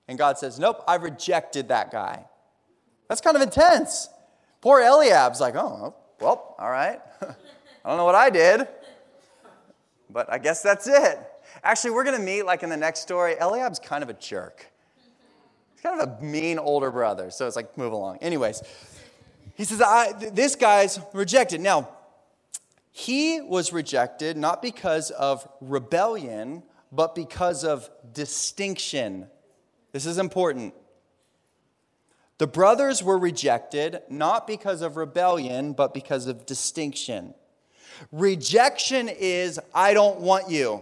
And 0.08 0.18
God 0.18 0.38
says, 0.38 0.60
nope, 0.60 0.84
I 0.88 0.96
rejected 0.96 1.70
that 1.70 1.92
guy. 1.92 2.26
That's 3.08 3.22
kind 3.22 3.36
of 3.36 3.42
intense. 3.42 4.10
Poor 4.62 4.82
Eliab's 4.82 5.40
like, 5.40 5.56
oh, 5.56 5.96
well, 6.20 6.56
all 6.60 6.70
right. 6.70 7.00
I 7.22 7.90
don't 7.90 7.98
know 7.98 8.06
what 8.06 8.16
I 8.16 8.30
did, 8.30 8.68
but 10.10 10.32
I 10.32 10.38
guess 10.38 10.62
that's 10.62 10.88
it. 10.88 11.20
Actually, 11.64 11.92
we're 11.92 12.04
going 12.04 12.18
to 12.18 12.26
meet 12.26 12.44
like 12.44 12.62
in 12.62 12.70
the 12.70 12.78
next 12.78 13.02
story. 13.02 13.36
Eliab's 13.40 13.80
kind 13.80 14.04
of 14.04 14.10
a 14.10 14.14
jerk. 14.14 14.70
He's 15.74 15.82
kind 15.82 16.02
of 16.02 16.20
a 16.20 16.22
mean 16.22 16.60
older 16.60 16.92
brother, 16.92 17.32
so 17.32 17.48
it's 17.48 17.56
like, 17.56 17.78
move 17.78 17.94
along. 17.94 18.18
Anyways, 18.18 18.62
he 19.60 19.66
says, 19.66 19.82
I, 19.82 20.14
This 20.14 20.56
guy's 20.56 21.02
rejected. 21.12 21.60
Now, 21.60 21.90
he 22.92 23.42
was 23.42 23.74
rejected 23.74 24.38
not 24.38 24.62
because 24.62 25.12
of 25.12 25.46
rebellion, 25.60 26.64
but 26.94 27.14
because 27.14 27.66
of 27.66 27.90
distinction. 28.14 29.28
This 29.92 30.06
is 30.06 30.18
important. 30.18 30.74
The 32.38 32.48
brothers 32.48 33.04
were 33.04 33.18
rejected 33.18 34.02
not 34.10 34.48
because 34.48 34.82
of 34.82 34.96
rebellion, 34.96 35.74
but 35.74 35.94
because 35.94 36.28
of 36.28 36.46
distinction. 36.46 37.34
Rejection 38.14 39.10
is, 39.10 39.60
I 39.76 39.94
don't 39.94 40.22
want 40.22 40.50
you. 40.50 40.82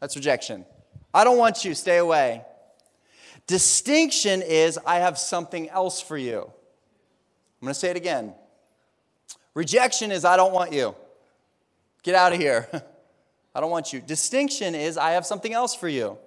That's 0.00 0.16
rejection. 0.16 0.66
I 1.14 1.22
don't 1.22 1.38
want 1.38 1.64
you, 1.64 1.72
stay 1.72 1.98
away. 1.98 2.42
Distinction 3.46 4.42
is, 4.42 4.76
I 4.84 4.96
have 4.96 5.18
something 5.18 5.68
else 5.68 6.00
for 6.00 6.18
you. 6.18 6.50
I'm 7.60 7.66
going 7.66 7.74
to 7.74 7.78
say 7.80 7.90
it 7.90 7.96
again. 7.96 8.34
Rejection 9.54 10.12
is, 10.12 10.24
I 10.24 10.36
don't 10.36 10.52
want 10.52 10.72
you. 10.72 10.94
Get 12.02 12.14
out 12.14 12.32
of 12.32 12.38
here. 12.38 12.68
I 13.54 13.60
don't 13.60 13.70
want 13.70 13.92
you. 13.92 14.00
Distinction 14.00 14.74
is, 14.74 14.98
I 14.98 15.12
have 15.12 15.24
something 15.24 15.52
else 15.52 15.74
for 15.74 15.88
you. 15.88 16.18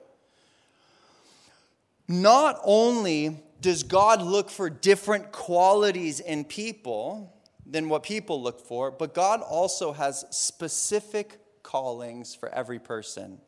Not 2.08 2.60
only 2.64 3.38
does 3.62 3.84
God 3.84 4.24
look 4.24 4.50
for 4.50 4.68
different 4.68 5.32
qualities 5.32 6.20
in 6.20 6.44
people 6.44 7.32
than 7.68 7.88
what 7.88 8.02
people 8.02 8.42
look 8.42 8.66
for, 8.66 8.90
but 8.90 9.14
God 9.14 9.42
also 9.42 9.92
has 9.94 10.26
specific 10.32 11.40
callings 11.62 12.34
for 12.34 12.50
every 12.50 12.80
person. 12.80 13.40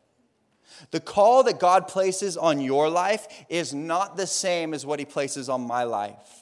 The 0.91 0.99
call 0.99 1.43
that 1.43 1.59
God 1.59 1.87
places 1.87 2.37
on 2.37 2.61
your 2.61 2.87
life 2.87 3.27
is 3.49 3.73
not 3.73 4.15
the 4.15 4.27
same 4.27 4.73
as 4.75 4.85
what 4.85 4.99
He 4.99 5.05
places 5.05 5.49
on 5.49 5.61
my 5.61 5.83
life. 5.83 6.40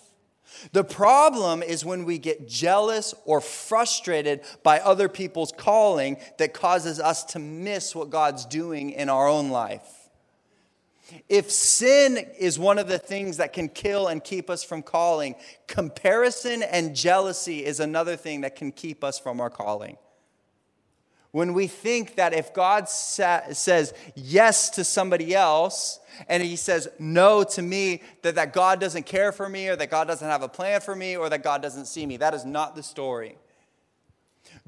The 0.71 0.83
problem 0.83 1.63
is 1.63 1.85
when 1.85 2.05
we 2.05 2.17
get 2.17 2.47
jealous 2.47 3.13
or 3.25 3.41
frustrated 3.41 4.41
by 4.63 4.79
other 4.79 5.09
people's 5.09 5.51
calling 5.51 6.17
that 6.37 6.53
causes 6.53 6.99
us 6.99 7.23
to 7.25 7.39
miss 7.39 7.95
what 7.95 8.09
God's 8.09 8.45
doing 8.45 8.91
in 8.91 9.09
our 9.09 9.27
own 9.27 9.49
life. 9.49 9.99
If 11.27 11.49
sin 11.49 12.17
is 12.37 12.59
one 12.59 12.77
of 12.77 12.87
the 12.87 12.99
things 12.99 13.37
that 13.37 13.53
can 13.53 13.69
kill 13.69 14.07
and 14.07 14.23
keep 14.23 14.49
us 14.49 14.63
from 14.63 14.83
calling, 14.83 15.35
comparison 15.67 16.61
and 16.61 16.95
jealousy 16.95 17.65
is 17.65 17.79
another 17.79 18.15
thing 18.15 18.41
that 18.41 18.55
can 18.55 18.71
keep 18.71 19.03
us 19.03 19.17
from 19.17 19.41
our 19.41 19.49
calling. 19.49 19.97
When 21.31 21.53
we 21.53 21.67
think 21.67 22.15
that 22.15 22.33
if 22.33 22.53
God 22.53 22.89
sa- 22.89 23.53
says 23.53 23.93
yes 24.15 24.69
to 24.71 24.83
somebody 24.83 25.35
else 25.35 25.99
and 26.27 26.41
he 26.41 26.55
says 26.55 26.87
no 26.97 27.43
to 27.43 27.61
me, 27.61 28.01
that, 28.23 28.35
that 28.35 28.51
God 28.51 28.79
doesn't 28.79 29.05
care 29.05 29.31
for 29.31 29.47
me 29.47 29.67
or 29.67 29.75
that 29.75 29.91
God 29.91 30.07
doesn't 30.07 30.27
have 30.27 30.41
a 30.41 30.49
plan 30.49 30.81
for 30.81 30.95
me 30.95 31.15
or 31.15 31.29
that 31.29 31.43
God 31.43 31.61
doesn't 31.61 31.85
see 31.85 32.05
me. 32.05 32.17
That 32.17 32.33
is 32.33 32.45
not 32.45 32.75
the 32.75 32.81
story. 32.81 33.37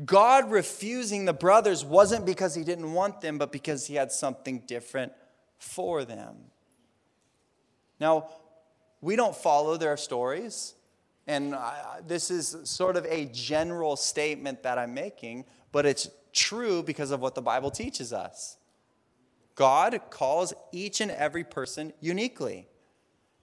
God 0.06 0.52
refusing 0.52 1.26
the 1.26 1.34
brothers 1.34 1.84
wasn't 1.84 2.26
because 2.26 2.56
he 2.56 2.64
didn't 2.64 2.94
want 2.94 3.22
them, 3.22 3.38
but 3.38 3.52
because 3.52 3.88
he 3.88 3.96
had 3.96 4.12
something 4.12 4.64
different 4.68 5.14
for 5.58 6.06
them. 6.06 6.36
Now, 8.00 8.30
we 9.02 9.16
don't 9.16 9.36
follow 9.36 9.78
their 9.78 9.98
stories, 9.98 10.76
and 11.28 11.56
I, 11.56 12.02
this 12.06 12.32
is 12.32 12.56
sort 12.64 12.98
of 12.98 13.06
a 13.06 13.26
general 13.26 13.96
statement 13.96 14.64
that 14.64 14.78
I'm 14.78 14.94
making, 14.94 15.46
but 15.72 15.86
it's 15.86 16.10
true 16.34 16.84
because 16.84 17.12
of 17.12 17.20
what 17.20 17.36
the 17.36 17.42
Bible 17.42 17.72
teaches 17.72 18.14
us. 18.14 18.58
God 19.56 20.00
calls 20.10 20.54
each 20.72 21.02
and 21.02 21.12
every 21.12 21.44
person 21.44 21.94
uniquely. 22.00 22.68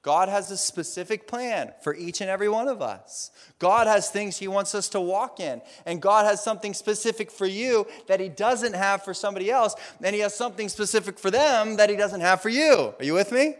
God 0.02 0.28
has 0.28 0.50
a 0.50 0.56
specific 0.56 1.26
plan 1.26 1.72
for 1.82 1.94
each 1.94 2.20
and 2.20 2.30
every 2.30 2.48
one 2.48 2.68
of 2.68 2.80
us. 2.80 3.30
God 3.58 3.86
has 3.86 4.10
things 4.10 4.38
He 4.38 4.48
wants 4.48 4.74
us 4.74 4.88
to 4.90 5.00
walk 5.00 5.40
in. 5.40 5.60
And 5.84 6.00
God 6.00 6.24
has 6.24 6.42
something 6.42 6.72
specific 6.72 7.30
for 7.30 7.46
you 7.46 7.86
that 8.06 8.20
He 8.20 8.28
doesn't 8.28 8.74
have 8.74 9.02
for 9.02 9.12
somebody 9.12 9.50
else. 9.50 9.74
And 10.02 10.14
He 10.14 10.22
has 10.22 10.34
something 10.34 10.68
specific 10.68 11.18
for 11.18 11.30
them 11.30 11.76
that 11.76 11.90
He 11.90 11.96
doesn't 11.96 12.20
have 12.20 12.40
for 12.40 12.48
you. 12.48 12.94
Are 12.98 13.04
you 13.04 13.14
with 13.14 13.32
me? 13.32 13.56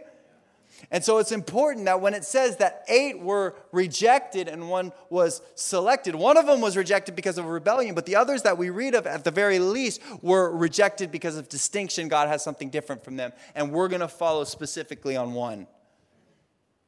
And 0.90 1.04
so 1.04 1.18
it's 1.18 1.32
important 1.32 1.86
that 1.86 2.00
when 2.00 2.14
it 2.14 2.24
says 2.24 2.56
that 2.58 2.84
eight 2.88 3.18
were 3.18 3.54
rejected 3.72 4.48
and 4.48 4.70
one 4.70 4.92
was 5.10 5.42
selected, 5.54 6.14
one 6.14 6.36
of 6.36 6.46
them 6.46 6.60
was 6.60 6.76
rejected 6.76 7.14
because 7.14 7.36
of 7.36 7.46
rebellion, 7.46 7.94
but 7.94 8.06
the 8.06 8.16
others 8.16 8.42
that 8.42 8.56
we 8.56 8.70
read 8.70 8.94
of 8.94 9.06
at 9.06 9.24
the 9.24 9.30
very 9.30 9.58
least 9.58 10.00
were 10.22 10.50
rejected 10.56 11.10
because 11.10 11.36
of 11.36 11.48
distinction. 11.48 12.08
God 12.08 12.28
has 12.28 12.42
something 12.42 12.70
different 12.70 13.04
from 13.04 13.16
them. 13.16 13.32
And 13.54 13.72
we're 13.72 13.88
going 13.88 14.00
to 14.00 14.08
follow 14.08 14.44
specifically 14.44 15.16
on 15.16 15.34
one 15.34 15.66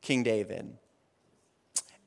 King 0.02 0.22
David. 0.22 0.76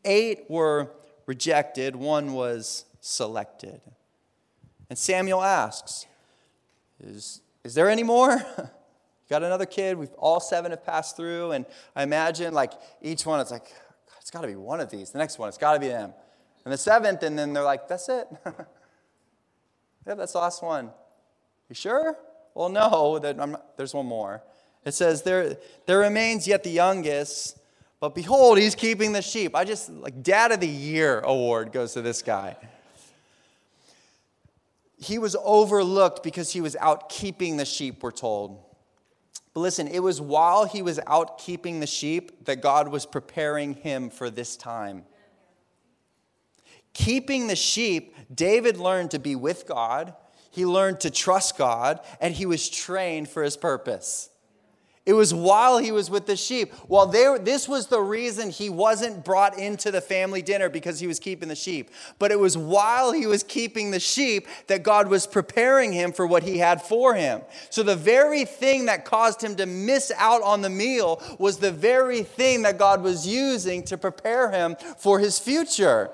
Eight 0.06 0.50
were 0.50 0.92
rejected, 1.26 1.96
one 1.96 2.34
was 2.34 2.86
selected. 3.02 3.82
And 4.90 4.98
Samuel 4.98 5.44
asks, 5.44 6.06
Is, 7.00 7.42
is 7.64 7.76
there 7.76 7.90
any 7.90 8.04
more? 8.04 8.42
got 9.34 9.42
another 9.42 9.66
kid. 9.66 9.98
We've 9.98 10.14
all 10.20 10.40
seven 10.40 10.70
have 10.70 10.86
passed 10.86 11.18
through, 11.18 11.54
and 11.54 11.66
I 11.96 12.04
imagine 12.04 12.54
like 12.54 12.74
each 13.02 13.26
one, 13.26 13.40
it's 13.40 13.50
like 13.50 13.74
it's 14.22 14.30
got 14.30 14.42
to 14.42 14.48
be 14.48 14.56
one 14.56 14.80
of 14.80 14.92
these. 14.92 15.10
The 15.10 15.18
next 15.18 15.40
one, 15.40 15.50
it's 15.50 15.58
got 15.58 15.74
to 15.74 15.80
be 15.80 15.88
them. 15.88 16.14
And 16.64 16.72
the 16.72 16.78
seventh, 16.78 17.24
and 17.24 17.38
then 17.38 17.52
they're 17.52 17.64
like, 17.64 17.88
that's 17.88 18.08
it. 18.10 18.28
yeah, 18.46 20.14
that's 20.14 20.34
the 20.34 20.38
last 20.38 20.62
one. 20.62 20.92
You 21.68 21.74
sure? 21.74 22.16
Well, 22.54 22.70
no. 22.70 23.18
Not, 23.18 23.76
there's 23.76 23.96
one 23.96 24.06
more. 24.06 24.44
It 24.86 24.94
says 24.94 25.24
there 25.24 25.58
there 25.88 25.98
remains 25.98 26.48
yet 26.48 26.64
the 26.64 26.70
youngest, 26.70 27.58
but 28.00 28.14
behold, 28.14 28.60
he's 28.60 28.76
keeping 28.76 29.14
the 29.14 29.24
sheep. 29.24 29.56
I 29.56 29.64
just 29.64 29.90
like 29.90 30.22
Dad 30.22 30.52
of 30.52 30.60
the 30.60 30.68
Year 30.68 31.22
award 31.22 31.72
goes 31.72 31.94
to 31.94 32.04
this 32.04 32.22
guy. 32.22 32.56
He 34.96 35.18
was 35.18 35.36
overlooked 35.44 36.22
because 36.22 36.54
he 36.54 36.62
was 36.62 36.76
out 36.76 37.10
keeping 37.10 37.58
the 37.58 37.66
sheep, 37.66 38.04
we're 38.04 38.12
told. 38.12 38.64
But 39.54 39.62
listen, 39.62 39.88
it 39.88 40.00
was 40.00 40.20
while 40.20 40.66
he 40.66 40.82
was 40.82 41.00
out 41.06 41.38
keeping 41.38 41.80
the 41.80 41.88
sheep 41.88 42.46
that 42.46 42.62
God 42.62 42.88
was 42.88 43.06
preparing 43.06 43.76
him 43.76 44.10
for 44.10 44.30
this 44.30 44.58
time. 44.58 45.06
Keeping 46.94 47.48
the 47.48 47.56
sheep, 47.56 48.16
David 48.34 48.78
learned 48.78 49.12
to 49.12 49.20
be 49.20 49.36
with 49.36 49.68
God, 49.68 50.16
he 50.52 50.66
learned 50.66 51.00
to 51.02 51.10
trust 51.10 51.58
God, 51.58 52.00
and 52.22 52.34
he 52.34 52.46
was 52.46 52.70
trained 52.70 53.28
for 53.28 53.44
his 53.44 53.58
purpose. 53.58 54.30
It 55.06 55.14
was 55.14 55.34
while 55.34 55.80
he 55.80 55.92
was 55.92 56.10
with 56.10 56.28
the 56.28 56.38
sheep. 56.38 56.74
Well, 56.88 57.08
there, 57.08 57.38
this 57.38 57.68
was 57.68 57.88
the 57.88 58.00
reason 58.00 58.50
he 58.50 58.70
wasn't 58.70 59.26
brought 59.26 59.60
into 59.60 59.92
the 59.92 60.00
family 60.00 60.42
dinner 60.42 60.70
because 60.70 61.02
he 61.02 61.08
was 61.08 61.20
keeping 61.20 61.50
the 61.50 61.56
sheep. 61.56 61.92
But 62.20 62.32
it 62.32 62.40
was 62.40 62.58
while 62.58 63.12
he 63.12 63.28
was 63.28 63.44
keeping 63.44 63.92
the 63.92 64.00
sheep 64.00 64.48
that 64.68 64.82
God 64.82 65.10
was 65.10 65.28
preparing 65.28 65.92
him 65.92 66.14
for 66.14 66.26
what 66.26 66.44
he 66.44 66.58
had 66.58 66.82
for 66.82 67.16
him. 67.16 67.42
So 67.70 67.84
the 67.84 67.98
very 67.98 68.46
thing 68.46 68.86
that 68.86 69.04
caused 69.04 69.44
him 69.44 69.56
to 69.58 69.66
miss 69.66 70.10
out 70.18 70.42
on 70.42 70.62
the 70.62 70.70
meal 70.70 71.22
was 71.38 71.58
the 71.58 71.74
very 71.74 72.24
thing 72.24 72.62
that 72.62 72.78
God 72.78 73.04
was 73.04 73.28
using 73.28 73.84
to 73.84 73.98
prepare 73.98 74.52
him 74.52 74.78
for 74.98 75.20
his 75.20 75.38
future. 75.38 76.12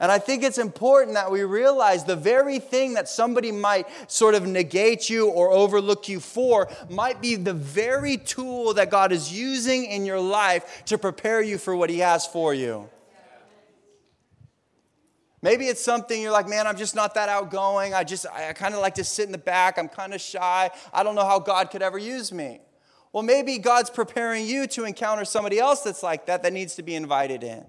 And 0.00 0.10
I 0.10 0.18
think 0.18 0.42
it's 0.42 0.58
important 0.58 1.14
that 1.14 1.30
we 1.30 1.42
realize 1.44 2.04
the 2.04 2.16
very 2.16 2.58
thing 2.58 2.94
that 2.94 3.08
somebody 3.08 3.52
might 3.52 3.86
sort 4.10 4.34
of 4.34 4.46
negate 4.46 5.08
you 5.08 5.28
or 5.28 5.50
overlook 5.50 6.08
you 6.08 6.20
for 6.20 6.68
might 6.90 7.20
be 7.20 7.36
the 7.36 7.54
very 7.54 8.16
tool 8.16 8.74
that 8.74 8.90
God 8.90 9.12
is 9.12 9.32
using 9.32 9.84
in 9.84 10.04
your 10.04 10.20
life 10.20 10.84
to 10.86 10.98
prepare 10.98 11.40
you 11.42 11.58
for 11.58 11.76
what 11.76 11.90
He 11.90 11.98
has 11.98 12.26
for 12.26 12.52
you. 12.52 12.88
Maybe 15.44 15.66
it's 15.66 15.84
something 15.84 16.22
you're 16.22 16.32
like, 16.32 16.48
man, 16.48 16.66
I'm 16.66 16.78
just 16.78 16.94
not 16.94 17.14
that 17.16 17.28
outgoing. 17.28 17.92
I 17.92 18.02
just, 18.02 18.24
I 18.32 18.54
kind 18.54 18.74
of 18.74 18.80
like 18.80 18.94
to 18.94 19.04
sit 19.04 19.26
in 19.26 19.32
the 19.32 19.36
back. 19.36 19.76
I'm 19.76 19.88
kind 19.88 20.14
of 20.14 20.20
shy. 20.22 20.70
I 20.90 21.02
don't 21.02 21.14
know 21.14 21.26
how 21.26 21.38
God 21.38 21.70
could 21.70 21.82
ever 21.82 21.98
use 21.98 22.32
me. 22.32 22.62
Well, 23.12 23.22
maybe 23.22 23.58
God's 23.58 23.90
preparing 23.90 24.46
you 24.46 24.66
to 24.68 24.84
encounter 24.84 25.26
somebody 25.26 25.58
else 25.58 25.82
that's 25.82 26.02
like 26.02 26.24
that, 26.26 26.42
that 26.44 26.54
needs 26.54 26.76
to 26.76 26.82
be 26.82 26.94
invited 26.94 27.44
in. 27.44 27.66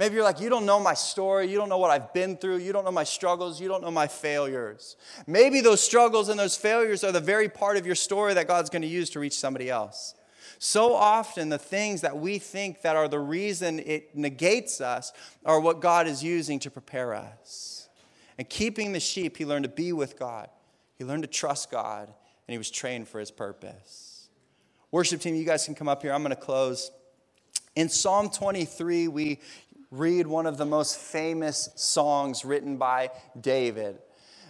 Maybe 0.00 0.14
you're 0.14 0.24
like, 0.24 0.40
you 0.40 0.48
don't 0.48 0.64
know 0.64 0.80
my 0.80 0.94
story. 0.94 1.50
You 1.50 1.58
don't 1.58 1.68
know 1.68 1.76
what 1.76 1.90
I've 1.90 2.14
been 2.14 2.38
through. 2.38 2.56
You 2.56 2.72
don't 2.72 2.86
know 2.86 2.90
my 2.90 3.04
struggles. 3.04 3.60
You 3.60 3.68
don't 3.68 3.82
know 3.82 3.90
my 3.90 4.06
failures. 4.06 4.96
Maybe 5.26 5.60
those 5.60 5.82
struggles 5.82 6.30
and 6.30 6.40
those 6.40 6.56
failures 6.56 7.04
are 7.04 7.12
the 7.12 7.20
very 7.20 7.50
part 7.50 7.76
of 7.76 7.84
your 7.84 7.94
story 7.94 8.32
that 8.32 8.48
God's 8.48 8.70
going 8.70 8.80
to 8.80 8.88
use 8.88 9.10
to 9.10 9.20
reach 9.20 9.38
somebody 9.38 9.68
else. 9.68 10.14
So 10.58 10.94
often, 10.94 11.50
the 11.50 11.58
things 11.58 12.00
that 12.00 12.16
we 12.16 12.38
think 12.38 12.80
that 12.80 12.96
are 12.96 13.08
the 13.08 13.18
reason 13.18 13.78
it 13.78 14.16
negates 14.16 14.80
us 14.80 15.12
are 15.44 15.60
what 15.60 15.82
God 15.82 16.06
is 16.06 16.24
using 16.24 16.58
to 16.60 16.70
prepare 16.70 17.12
us. 17.12 17.90
And 18.38 18.48
keeping 18.48 18.92
the 18.92 19.00
sheep, 19.00 19.36
he 19.36 19.44
learned 19.44 19.64
to 19.64 19.70
be 19.70 19.92
with 19.92 20.18
God, 20.18 20.48
he 20.96 21.04
learned 21.04 21.24
to 21.24 21.28
trust 21.28 21.70
God, 21.70 22.06
and 22.06 22.52
he 22.52 22.56
was 22.56 22.70
trained 22.70 23.06
for 23.06 23.20
his 23.20 23.30
purpose. 23.30 24.30
Worship 24.92 25.20
team, 25.20 25.34
you 25.34 25.44
guys 25.44 25.66
can 25.66 25.74
come 25.74 25.88
up 25.88 26.00
here. 26.00 26.14
I'm 26.14 26.22
going 26.22 26.34
to 26.34 26.40
close. 26.40 26.90
In 27.76 27.88
Psalm 27.88 28.30
23, 28.30 29.08
we 29.08 29.38
read 29.90 30.26
one 30.26 30.46
of 30.46 30.56
the 30.56 30.66
most 30.66 30.98
famous 30.98 31.70
songs 31.74 32.44
written 32.44 32.76
by 32.76 33.10
David. 33.40 33.98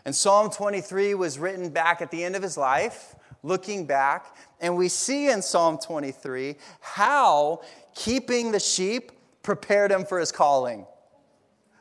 And 0.05 0.14
Psalm 0.14 0.50
23 0.50 1.14
was 1.14 1.38
written 1.38 1.70
back 1.70 2.03
at 2.03 2.11
the 2.11 2.24
end 2.24 2.37
of 2.37 2.42
his 2.42 2.57
life 2.57 3.14
looking 3.42 3.87
back, 3.87 4.37
and 4.61 4.76
we 4.76 4.88
see 4.88 5.31
in 5.31 5.42
Psalm 5.42 5.79
23 5.79 6.57
how 6.81 7.62
keeping 7.94 8.53
the 8.53 8.61
sheep 8.61 9.12
prepared 9.42 9.90
him 9.90 10.05
for 10.05 10.18
his 10.18 10.33
calling. 10.33 10.87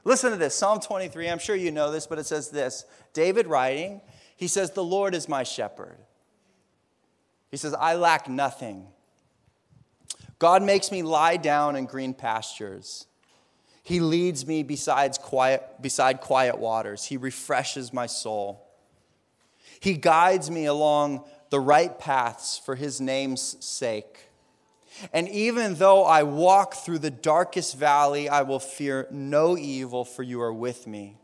Listen 0.04 0.32
to 0.32 0.38
this 0.38 0.56
Psalm 0.56 0.80
23. 0.80 1.30
I'm 1.30 1.40
sure 1.40 1.56
you 1.56 1.72
know 1.72 1.92
this, 1.92 2.08
but 2.08 2.20
it 2.20 2.26
says 2.26 2.50
this 2.50 2.86
David 3.14 3.48
writing, 3.48 4.02
he 4.36 4.48
says, 4.48 4.72
The 4.72 4.84
Lord 4.84 5.14
is 5.14 5.28
my 5.28 5.44
shepherd. 5.44 5.98
He 7.52 7.58
says, 7.58 7.74
I 7.74 7.96
lack 7.96 8.30
nothing. 8.30 8.88
God 10.38 10.64
makes 10.64 10.92
me 10.92 11.04
lie 11.04 11.36
down 11.36 11.76
in 11.76 11.86
green 11.86 12.14
pastures. 12.14 13.08
He 13.84 14.00
leads 14.00 14.46
me 14.46 14.64
besides 14.64 15.18
quiet, 15.18 15.82
beside 15.82 16.22
quiet 16.22 16.60
waters. 16.60 17.06
He 17.06 17.18
refreshes 17.18 17.94
my 17.94 18.06
soul. 18.06 18.66
He 19.80 19.94
guides 19.94 20.52
me 20.52 20.66
along 20.66 21.24
the 21.50 21.60
right 21.60 21.98
paths 21.98 22.62
for 22.64 22.76
his 22.76 23.00
name's 23.02 23.56
sake. 23.66 24.30
And 25.14 25.30
even 25.30 25.76
though 25.76 26.04
I 26.04 26.24
walk 26.24 26.74
through 26.74 27.00
the 27.00 27.12
darkest 27.12 27.78
valley, 27.78 28.28
I 28.28 28.42
will 28.42 28.60
fear 28.60 29.08
no 29.12 29.58
evil, 29.58 30.04
for 30.04 30.24
you 30.24 30.42
are 30.42 30.54
with 30.54 30.86
me. 30.88 31.18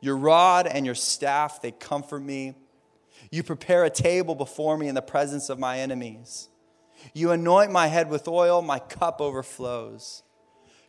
Your 0.00 0.16
rod 0.16 0.66
and 0.66 0.86
your 0.86 0.94
staff, 0.94 1.60
they 1.60 1.72
comfort 1.72 2.20
me. 2.20 2.54
You 3.30 3.42
prepare 3.42 3.84
a 3.84 3.90
table 3.90 4.34
before 4.34 4.76
me 4.76 4.88
in 4.88 4.94
the 4.94 5.02
presence 5.02 5.48
of 5.48 5.58
my 5.58 5.78
enemies. 5.78 6.48
You 7.12 7.30
anoint 7.30 7.70
my 7.70 7.88
head 7.88 8.08
with 8.08 8.26
oil, 8.26 8.62
my 8.62 8.78
cup 8.78 9.20
overflows. 9.20 10.22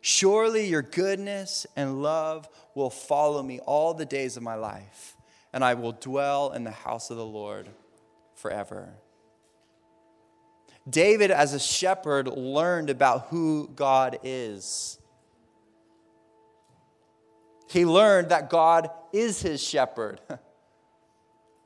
Surely 0.06 0.66
your 0.66 0.82
goodness 0.82 1.66
and 1.78 2.04
love 2.04 2.50
will 2.76 2.90
follow 2.90 3.42
me 3.42 3.62
all 3.62 3.94
the 3.94 4.06
days 4.06 4.36
of 4.36 4.44
my 4.44 4.56
life, 4.56 5.16
and 5.54 5.64
I 5.64 5.76
will 5.76 5.94
dwell 5.94 6.52
in 6.52 6.66
the 6.66 6.72
house 6.72 7.10
of 7.10 7.16
the 7.16 7.26
Lord 7.26 7.70
forever. 8.36 8.96
David, 10.90 11.32
as 11.32 11.54
a 11.54 11.60
shepherd, 11.60 12.28
learned 12.28 12.90
about 12.90 13.28
who 13.28 13.70
God 13.74 14.20
is. 14.24 15.00
He 17.70 17.86
learned 17.86 18.28
that 18.28 18.50
God 18.50 18.90
is 19.14 19.42
his 19.42 19.64
shepherd. 19.64 20.20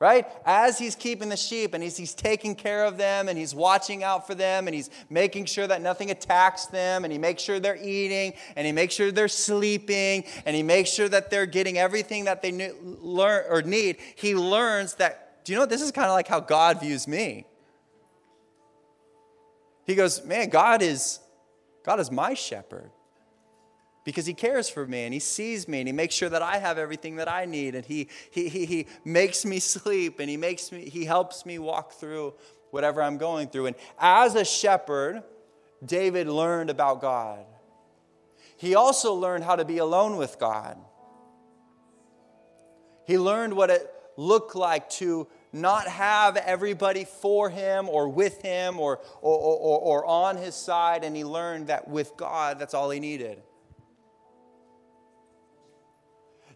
right? 0.00 0.26
As 0.44 0.78
he's 0.78 0.94
keeping 0.94 1.28
the 1.28 1.36
sheep 1.36 1.74
and 1.74 1.82
he's, 1.82 1.96
he's 1.96 2.14
taking 2.14 2.54
care 2.54 2.84
of 2.84 2.96
them 2.96 3.28
and 3.28 3.36
he's 3.36 3.54
watching 3.54 4.04
out 4.04 4.26
for 4.26 4.34
them 4.34 4.68
and 4.68 4.74
he's 4.74 4.90
making 5.10 5.46
sure 5.46 5.66
that 5.66 5.82
nothing 5.82 6.10
attacks 6.10 6.66
them 6.66 7.04
and 7.04 7.12
he 7.12 7.18
makes 7.18 7.42
sure 7.42 7.58
they're 7.58 7.76
eating 7.76 8.34
and 8.54 8.64
he 8.64 8.72
makes 8.72 8.94
sure 8.94 9.10
they're 9.10 9.26
sleeping 9.26 10.24
and 10.46 10.54
he 10.54 10.62
makes 10.62 10.90
sure 10.90 11.08
that 11.08 11.30
they're 11.30 11.46
getting 11.46 11.78
everything 11.78 12.24
that 12.26 12.42
they 12.42 12.72
learn 12.82 13.44
or 13.48 13.62
need, 13.62 13.96
he 14.14 14.36
learns 14.36 14.94
that, 14.94 15.44
do 15.44 15.52
you 15.52 15.58
know? 15.58 15.66
This 15.66 15.82
is 15.82 15.90
kind 15.90 16.06
of 16.06 16.12
like 16.12 16.28
how 16.28 16.40
God 16.40 16.80
views 16.80 17.08
me. 17.08 17.46
He 19.84 19.94
goes, 19.94 20.24
man, 20.24 20.48
God 20.50 20.82
is, 20.82 21.18
God 21.82 21.98
is 21.98 22.10
my 22.10 22.34
shepherd 22.34 22.90
because 24.08 24.24
he 24.24 24.32
cares 24.32 24.70
for 24.70 24.86
me 24.86 25.04
and 25.04 25.12
he 25.12 25.20
sees 25.20 25.68
me 25.68 25.80
and 25.80 25.86
he 25.86 25.92
makes 25.92 26.14
sure 26.14 26.30
that 26.30 26.40
I 26.40 26.56
have 26.56 26.78
everything 26.78 27.16
that 27.16 27.30
I 27.30 27.44
need 27.44 27.74
and 27.74 27.84
he, 27.84 28.08
he, 28.30 28.48
he, 28.48 28.64
he 28.64 28.86
makes 29.04 29.44
me 29.44 29.58
sleep 29.74 30.18
and 30.18 30.30
he 30.30 30.38
makes 30.38 30.72
me, 30.72 30.88
he 30.88 31.04
helps 31.04 31.44
me 31.44 31.58
walk 31.58 31.92
through 31.92 32.32
whatever 32.70 33.02
I'm 33.02 33.18
going 33.18 33.48
through. 33.48 33.66
And 33.66 33.76
as 33.98 34.34
a 34.34 34.46
shepherd, 34.46 35.24
David 35.84 36.26
learned 36.26 36.70
about 36.70 37.02
God. 37.02 37.44
He 38.56 38.74
also 38.74 39.12
learned 39.12 39.44
how 39.44 39.56
to 39.56 39.66
be 39.66 39.76
alone 39.76 40.16
with 40.16 40.38
God. 40.38 40.78
He 43.06 43.18
learned 43.18 43.52
what 43.52 43.68
it 43.68 43.92
looked 44.16 44.56
like 44.56 44.88
to 44.88 45.28
not 45.52 45.86
have 45.86 46.38
everybody 46.38 47.04
for 47.04 47.50
him 47.50 47.90
or 47.90 48.08
with 48.08 48.40
him 48.40 48.80
or, 48.80 49.00
or, 49.20 49.38
or, 49.38 49.78
or, 49.80 50.06
on 50.06 50.38
his 50.38 50.54
side, 50.54 51.04
and 51.04 51.14
he 51.14 51.24
learned 51.24 51.66
that 51.66 51.88
with 51.88 52.16
God, 52.16 52.58
that's 52.58 52.72
all 52.72 52.88
he 52.88 53.00
needed. 53.00 53.42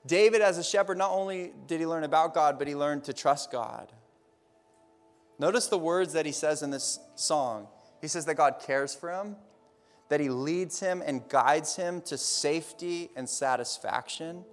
David, 0.07 0.41
as 0.41 0.59
a 0.59 0.65
shepherd, 0.65 0.99
not 0.99 1.11
only 1.11 1.53
did 1.67 1.81
he 1.81 1.87
learn 1.87 2.05
about 2.05 2.35
God, 2.35 2.59
but 2.59 2.67
he 2.67 2.75
learned 2.75 3.05
to 3.05 3.13
trust 3.13 3.53
God. 3.53 3.93
Notice 5.39 5.67
the 5.67 5.79
words 5.79 6.13
that 6.13 6.27
he 6.27 6.33
says 6.33 6.63
in 6.63 6.71
this 6.71 6.99
song. 7.15 7.69
He 8.01 8.09
says 8.09 8.25
that 8.27 8.35
God 8.35 8.57
cares 8.65 8.95
for 8.95 9.13
him, 9.13 9.37
that 10.09 10.21
he 10.21 10.29
leads 10.29 10.81
him 10.81 11.03
and 11.05 11.29
guides 11.29 11.77
him 11.77 12.01
to 12.03 12.19
safety 12.19 13.11
and 13.17 13.29
satisfaction, 13.29 14.45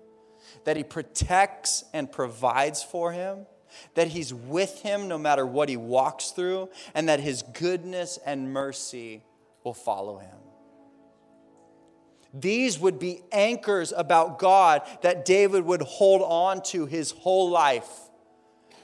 that 0.65 0.77
he 0.77 0.83
protects 0.83 1.83
and 1.93 2.11
provides 2.11 2.83
for 2.83 3.11
him, 3.11 3.45
that 3.95 4.09
he's 4.09 4.33
with 4.33 4.81
him 4.81 5.07
no 5.07 5.17
matter 5.17 5.45
what 5.45 5.69
he 5.69 5.77
walks 5.77 6.31
through, 6.31 6.69
and 6.93 7.09
that 7.09 7.19
his 7.19 7.41
goodness 7.41 8.19
and 8.25 8.53
mercy 8.53 9.23
will 9.63 9.73
follow 9.73 10.17
him. 10.17 10.37
These 12.33 12.79
would 12.79 12.99
be 12.99 13.21
anchors 13.31 13.91
about 13.95 14.39
God 14.39 14.83
that 15.01 15.25
David 15.25 15.65
would 15.65 15.81
hold 15.81 16.21
on 16.21 16.61
to 16.63 16.85
his 16.85 17.11
whole 17.11 17.49
life. 17.49 18.09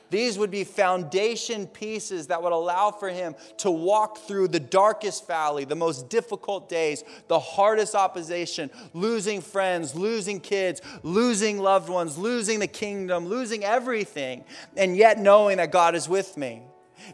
These 0.09 0.37
would 0.37 0.51
be 0.51 0.63
foundation 0.63 1.67
pieces 1.67 2.27
that 2.27 2.41
would 2.41 2.53
allow 2.53 2.91
for 2.91 3.09
him 3.09 3.35
to 3.57 3.71
walk 3.71 4.19
through 4.19 4.49
the 4.49 4.59
darkest 4.59 5.27
valley, 5.27 5.65
the 5.65 5.75
most 5.75 6.09
difficult 6.09 6.69
days, 6.69 7.03
the 7.27 7.39
hardest 7.39 7.95
opposition, 7.95 8.69
losing 8.93 9.41
friends, 9.41 9.95
losing 9.95 10.39
kids, 10.39 10.81
losing 11.03 11.59
loved 11.59 11.89
ones, 11.89 12.17
losing 12.17 12.59
the 12.59 12.67
kingdom, 12.67 13.27
losing 13.27 13.63
everything, 13.63 14.43
and 14.77 14.95
yet 14.95 15.19
knowing 15.19 15.57
that 15.57 15.71
God 15.71 15.95
is 15.95 16.07
with 16.07 16.37
me. 16.37 16.61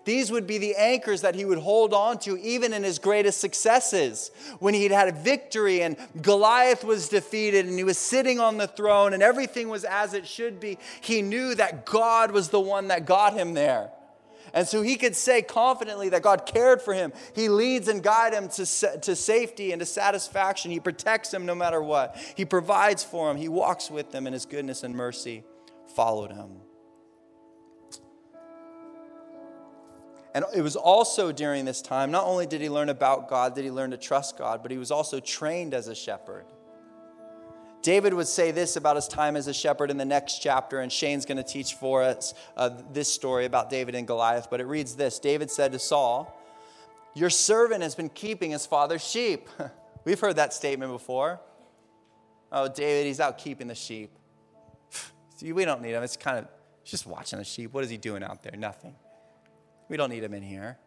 These 0.05 0.31
would 0.31 0.47
be 0.47 0.57
the 0.57 0.75
anchors 0.75 1.21
that 1.21 1.35
he 1.35 1.45
would 1.45 1.59
hold 1.59 1.93
on 1.93 2.19
to 2.19 2.37
even 2.39 2.73
in 2.73 2.83
his 2.83 2.99
greatest 2.99 3.39
successes. 3.39 4.31
When 4.59 4.73
he'd 4.73 4.91
had 4.91 5.07
a 5.07 5.11
victory 5.11 5.81
and 5.81 5.97
Goliath 6.21 6.83
was 6.83 7.09
defeated 7.09 7.65
and 7.65 7.77
he 7.77 7.83
was 7.83 7.97
sitting 7.97 8.39
on 8.39 8.57
the 8.57 8.67
throne 8.67 9.13
and 9.13 9.21
everything 9.21 9.69
was 9.69 9.83
as 9.83 10.13
it 10.13 10.27
should 10.27 10.59
be, 10.59 10.77
he 11.01 11.21
knew 11.21 11.55
that 11.55 11.85
God 11.85 12.31
was 12.31 12.49
the 12.49 12.59
one 12.59 12.87
that 12.87 13.05
got 13.05 13.33
him 13.33 13.53
there. 13.53 13.91
And 14.53 14.67
so 14.67 14.81
he 14.81 14.95
could 14.95 15.15
say 15.15 15.41
confidently 15.41 16.09
that 16.09 16.21
God 16.21 16.45
cared 16.45 16.81
for 16.81 16.93
him. 16.93 17.13
He 17.33 17.47
leads 17.47 17.87
and 17.87 18.03
guides 18.03 18.35
him 18.35 18.49
to, 18.49 18.99
to 18.99 19.15
safety 19.15 19.71
and 19.71 19.79
to 19.79 19.85
satisfaction. 19.85 20.71
He 20.71 20.79
protects 20.79 21.33
him 21.33 21.45
no 21.45 21.55
matter 21.55 21.81
what. 21.81 22.17
He 22.35 22.43
provides 22.43 23.03
for 23.03 23.31
him. 23.31 23.37
He 23.37 23.47
walks 23.47 23.89
with 23.89 24.13
him, 24.13 24.27
and 24.27 24.33
his 24.33 24.45
goodness 24.45 24.83
and 24.83 24.93
mercy 24.93 25.45
followed 25.95 26.31
him. 26.31 26.57
And 30.33 30.45
it 30.55 30.61
was 30.61 30.75
also 30.75 31.31
during 31.31 31.65
this 31.65 31.81
time, 31.81 32.09
not 32.09 32.25
only 32.25 32.45
did 32.45 32.61
he 32.61 32.69
learn 32.69 32.89
about 32.89 33.27
God, 33.27 33.53
did 33.53 33.65
he 33.65 33.71
learn 33.71 33.91
to 33.91 33.97
trust 33.97 34.37
God, 34.37 34.61
but 34.61 34.71
he 34.71 34.77
was 34.77 34.91
also 34.91 35.19
trained 35.19 35.73
as 35.73 35.87
a 35.87 35.95
shepherd. 35.95 36.45
David 37.81 38.13
would 38.13 38.27
say 38.27 38.51
this 38.51 38.75
about 38.75 38.95
his 38.95 39.07
time 39.07 39.35
as 39.35 39.47
a 39.47 39.53
shepherd 39.53 39.89
in 39.89 39.97
the 39.97 40.05
next 40.05 40.39
chapter, 40.39 40.79
and 40.79 40.91
Shane's 40.91 41.25
going 41.25 41.37
to 41.37 41.43
teach 41.43 41.73
for 41.73 42.03
us 42.03 42.33
uh, 42.55 42.69
this 42.93 43.11
story 43.11 43.45
about 43.45 43.69
David 43.69 43.95
and 43.95 44.05
Goliath. 44.05 44.47
But 44.49 44.61
it 44.61 44.65
reads 44.65 44.95
this 44.95 45.19
David 45.19 45.49
said 45.49 45.71
to 45.71 45.79
Saul, 45.79 46.37
Your 47.15 47.31
servant 47.31 47.81
has 47.81 47.95
been 47.95 48.09
keeping 48.09 48.51
his 48.51 48.65
father's 48.65 49.03
sheep. 49.03 49.49
We've 50.05 50.19
heard 50.19 50.35
that 50.35 50.53
statement 50.53 50.91
before. 50.91 51.39
Oh, 52.51 52.67
David, 52.67 53.07
he's 53.07 53.19
out 53.19 53.37
keeping 53.37 53.67
the 53.67 53.75
sheep. 53.75 54.11
See, 55.37 55.51
we 55.51 55.65
don't 55.65 55.81
need 55.81 55.91
him. 55.91 56.03
It's 56.03 56.17
kind 56.17 56.37
of 56.37 56.47
just 56.83 57.07
watching 57.07 57.39
the 57.39 57.45
sheep. 57.45 57.73
What 57.73 57.83
is 57.83 57.89
he 57.89 57.97
doing 57.97 58.23
out 58.23 58.43
there? 58.43 58.55
Nothing. 58.57 58.95
We 59.91 59.97
don't 59.97 60.09
need 60.09 60.23
him 60.23 60.33
in 60.33 60.41
here. 60.41 60.77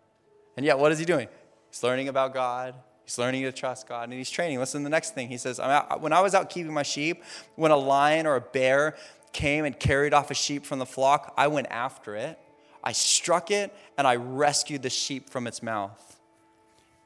And 0.56 0.64
yet, 0.64 0.78
what 0.78 0.90
is 0.90 0.98
he 0.98 1.04
doing? 1.04 1.28
He's 1.70 1.82
learning 1.82 2.08
about 2.08 2.32
God. 2.32 2.74
He's 3.04 3.18
learning 3.18 3.42
to 3.42 3.52
trust 3.52 3.86
God 3.86 4.04
and 4.04 4.14
he's 4.14 4.30
training. 4.30 4.58
Listen 4.58 4.80
to 4.80 4.84
the 4.84 4.90
next 4.90 5.14
thing. 5.14 5.28
He 5.28 5.36
says, 5.36 5.60
When 6.00 6.14
I 6.14 6.22
was 6.22 6.34
out 6.34 6.48
keeping 6.48 6.72
my 6.72 6.84
sheep, 6.84 7.22
when 7.54 7.70
a 7.70 7.76
lion 7.76 8.26
or 8.26 8.36
a 8.36 8.40
bear 8.40 8.96
came 9.34 9.66
and 9.66 9.78
carried 9.78 10.14
off 10.14 10.30
a 10.30 10.34
sheep 10.34 10.64
from 10.64 10.78
the 10.78 10.86
flock, 10.86 11.34
I 11.36 11.48
went 11.48 11.66
after 11.70 12.16
it. 12.16 12.38
I 12.82 12.92
struck 12.92 13.50
it 13.50 13.74
and 13.98 14.06
I 14.06 14.16
rescued 14.16 14.80
the 14.80 14.88
sheep 14.88 15.28
from 15.28 15.46
its 15.46 15.62
mouth. 15.62 16.18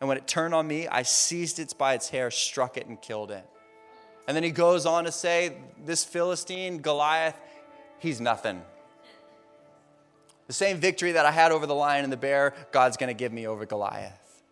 And 0.00 0.06
when 0.06 0.18
it 0.18 0.28
turned 0.28 0.54
on 0.54 0.68
me, 0.68 0.86
I 0.86 1.02
seized 1.02 1.58
it 1.58 1.74
by 1.76 1.94
its 1.94 2.10
hair, 2.10 2.30
struck 2.30 2.76
it, 2.76 2.86
and 2.86 3.02
killed 3.02 3.32
it. 3.32 3.44
And 4.28 4.36
then 4.36 4.44
he 4.44 4.52
goes 4.52 4.86
on 4.86 5.02
to 5.02 5.10
say, 5.10 5.56
This 5.84 6.04
Philistine, 6.04 6.78
Goliath, 6.78 7.40
he's 7.98 8.20
nothing. 8.20 8.62
The 10.48 10.54
same 10.54 10.78
victory 10.78 11.12
that 11.12 11.26
I 11.26 11.30
had 11.30 11.52
over 11.52 11.66
the 11.66 11.74
lion 11.74 12.04
and 12.04 12.12
the 12.12 12.16
bear, 12.16 12.54
God's 12.72 12.96
going 12.96 13.08
to 13.08 13.14
give 13.14 13.32
me 13.32 13.46
over 13.46 13.64
Goliath. 13.66 14.42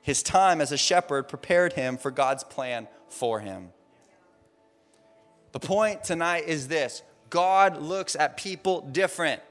His 0.00 0.22
time 0.22 0.60
as 0.60 0.72
a 0.72 0.78
shepherd 0.78 1.28
prepared 1.28 1.74
him 1.74 1.98
for 1.98 2.10
God's 2.10 2.42
plan 2.42 2.88
for 3.10 3.40
him. 3.40 3.68
The 5.52 5.60
point 5.60 6.04
tonight 6.04 6.44
is 6.46 6.68
this 6.68 7.02
God 7.28 7.80
looks 7.80 8.16
at 8.16 8.36
people 8.36 8.80
different. 8.80 9.42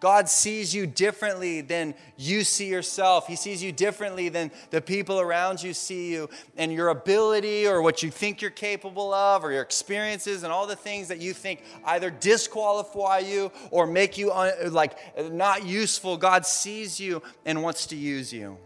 God 0.00 0.30
sees 0.30 0.74
you 0.74 0.86
differently 0.86 1.60
than 1.60 1.94
you 2.16 2.42
see 2.42 2.68
yourself. 2.68 3.26
He 3.26 3.36
sees 3.36 3.62
you 3.62 3.70
differently 3.70 4.30
than 4.30 4.50
the 4.70 4.80
people 4.80 5.20
around 5.20 5.62
you 5.62 5.74
see 5.74 6.10
you. 6.10 6.30
And 6.56 6.72
your 6.72 6.88
ability 6.88 7.66
or 7.66 7.82
what 7.82 8.02
you 8.02 8.10
think 8.10 8.40
you're 8.40 8.50
capable 8.50 9.12
of 9.12 9.44
or 9.44 9.52
your 9.52 9.62
experiences 9.62 10.42
and 10.42 10.52
all 10.52 10.66
the 10.66 10.74
things 10.74 11.08
that 11.08 11.20
you 11.20 11.34
think 11.34 11.62
either 11.84 12.10
disqualify 12.10 13.18
you 13.18 13.52
or 13.70 13.86
make 13.86 14.16
you 14.16 14.32
un- 14.32 14.72
like 14.72 14.96
not 15.30 15.66
useful, 15.66 16.16
God 16.16 16.46
sees 16.46 16.98
you 16.98 17.22
and 17.44 17.62
wants 17.62 17.86
to 17.88 17.96
use 17.96 18.32
you. 18.32 18.56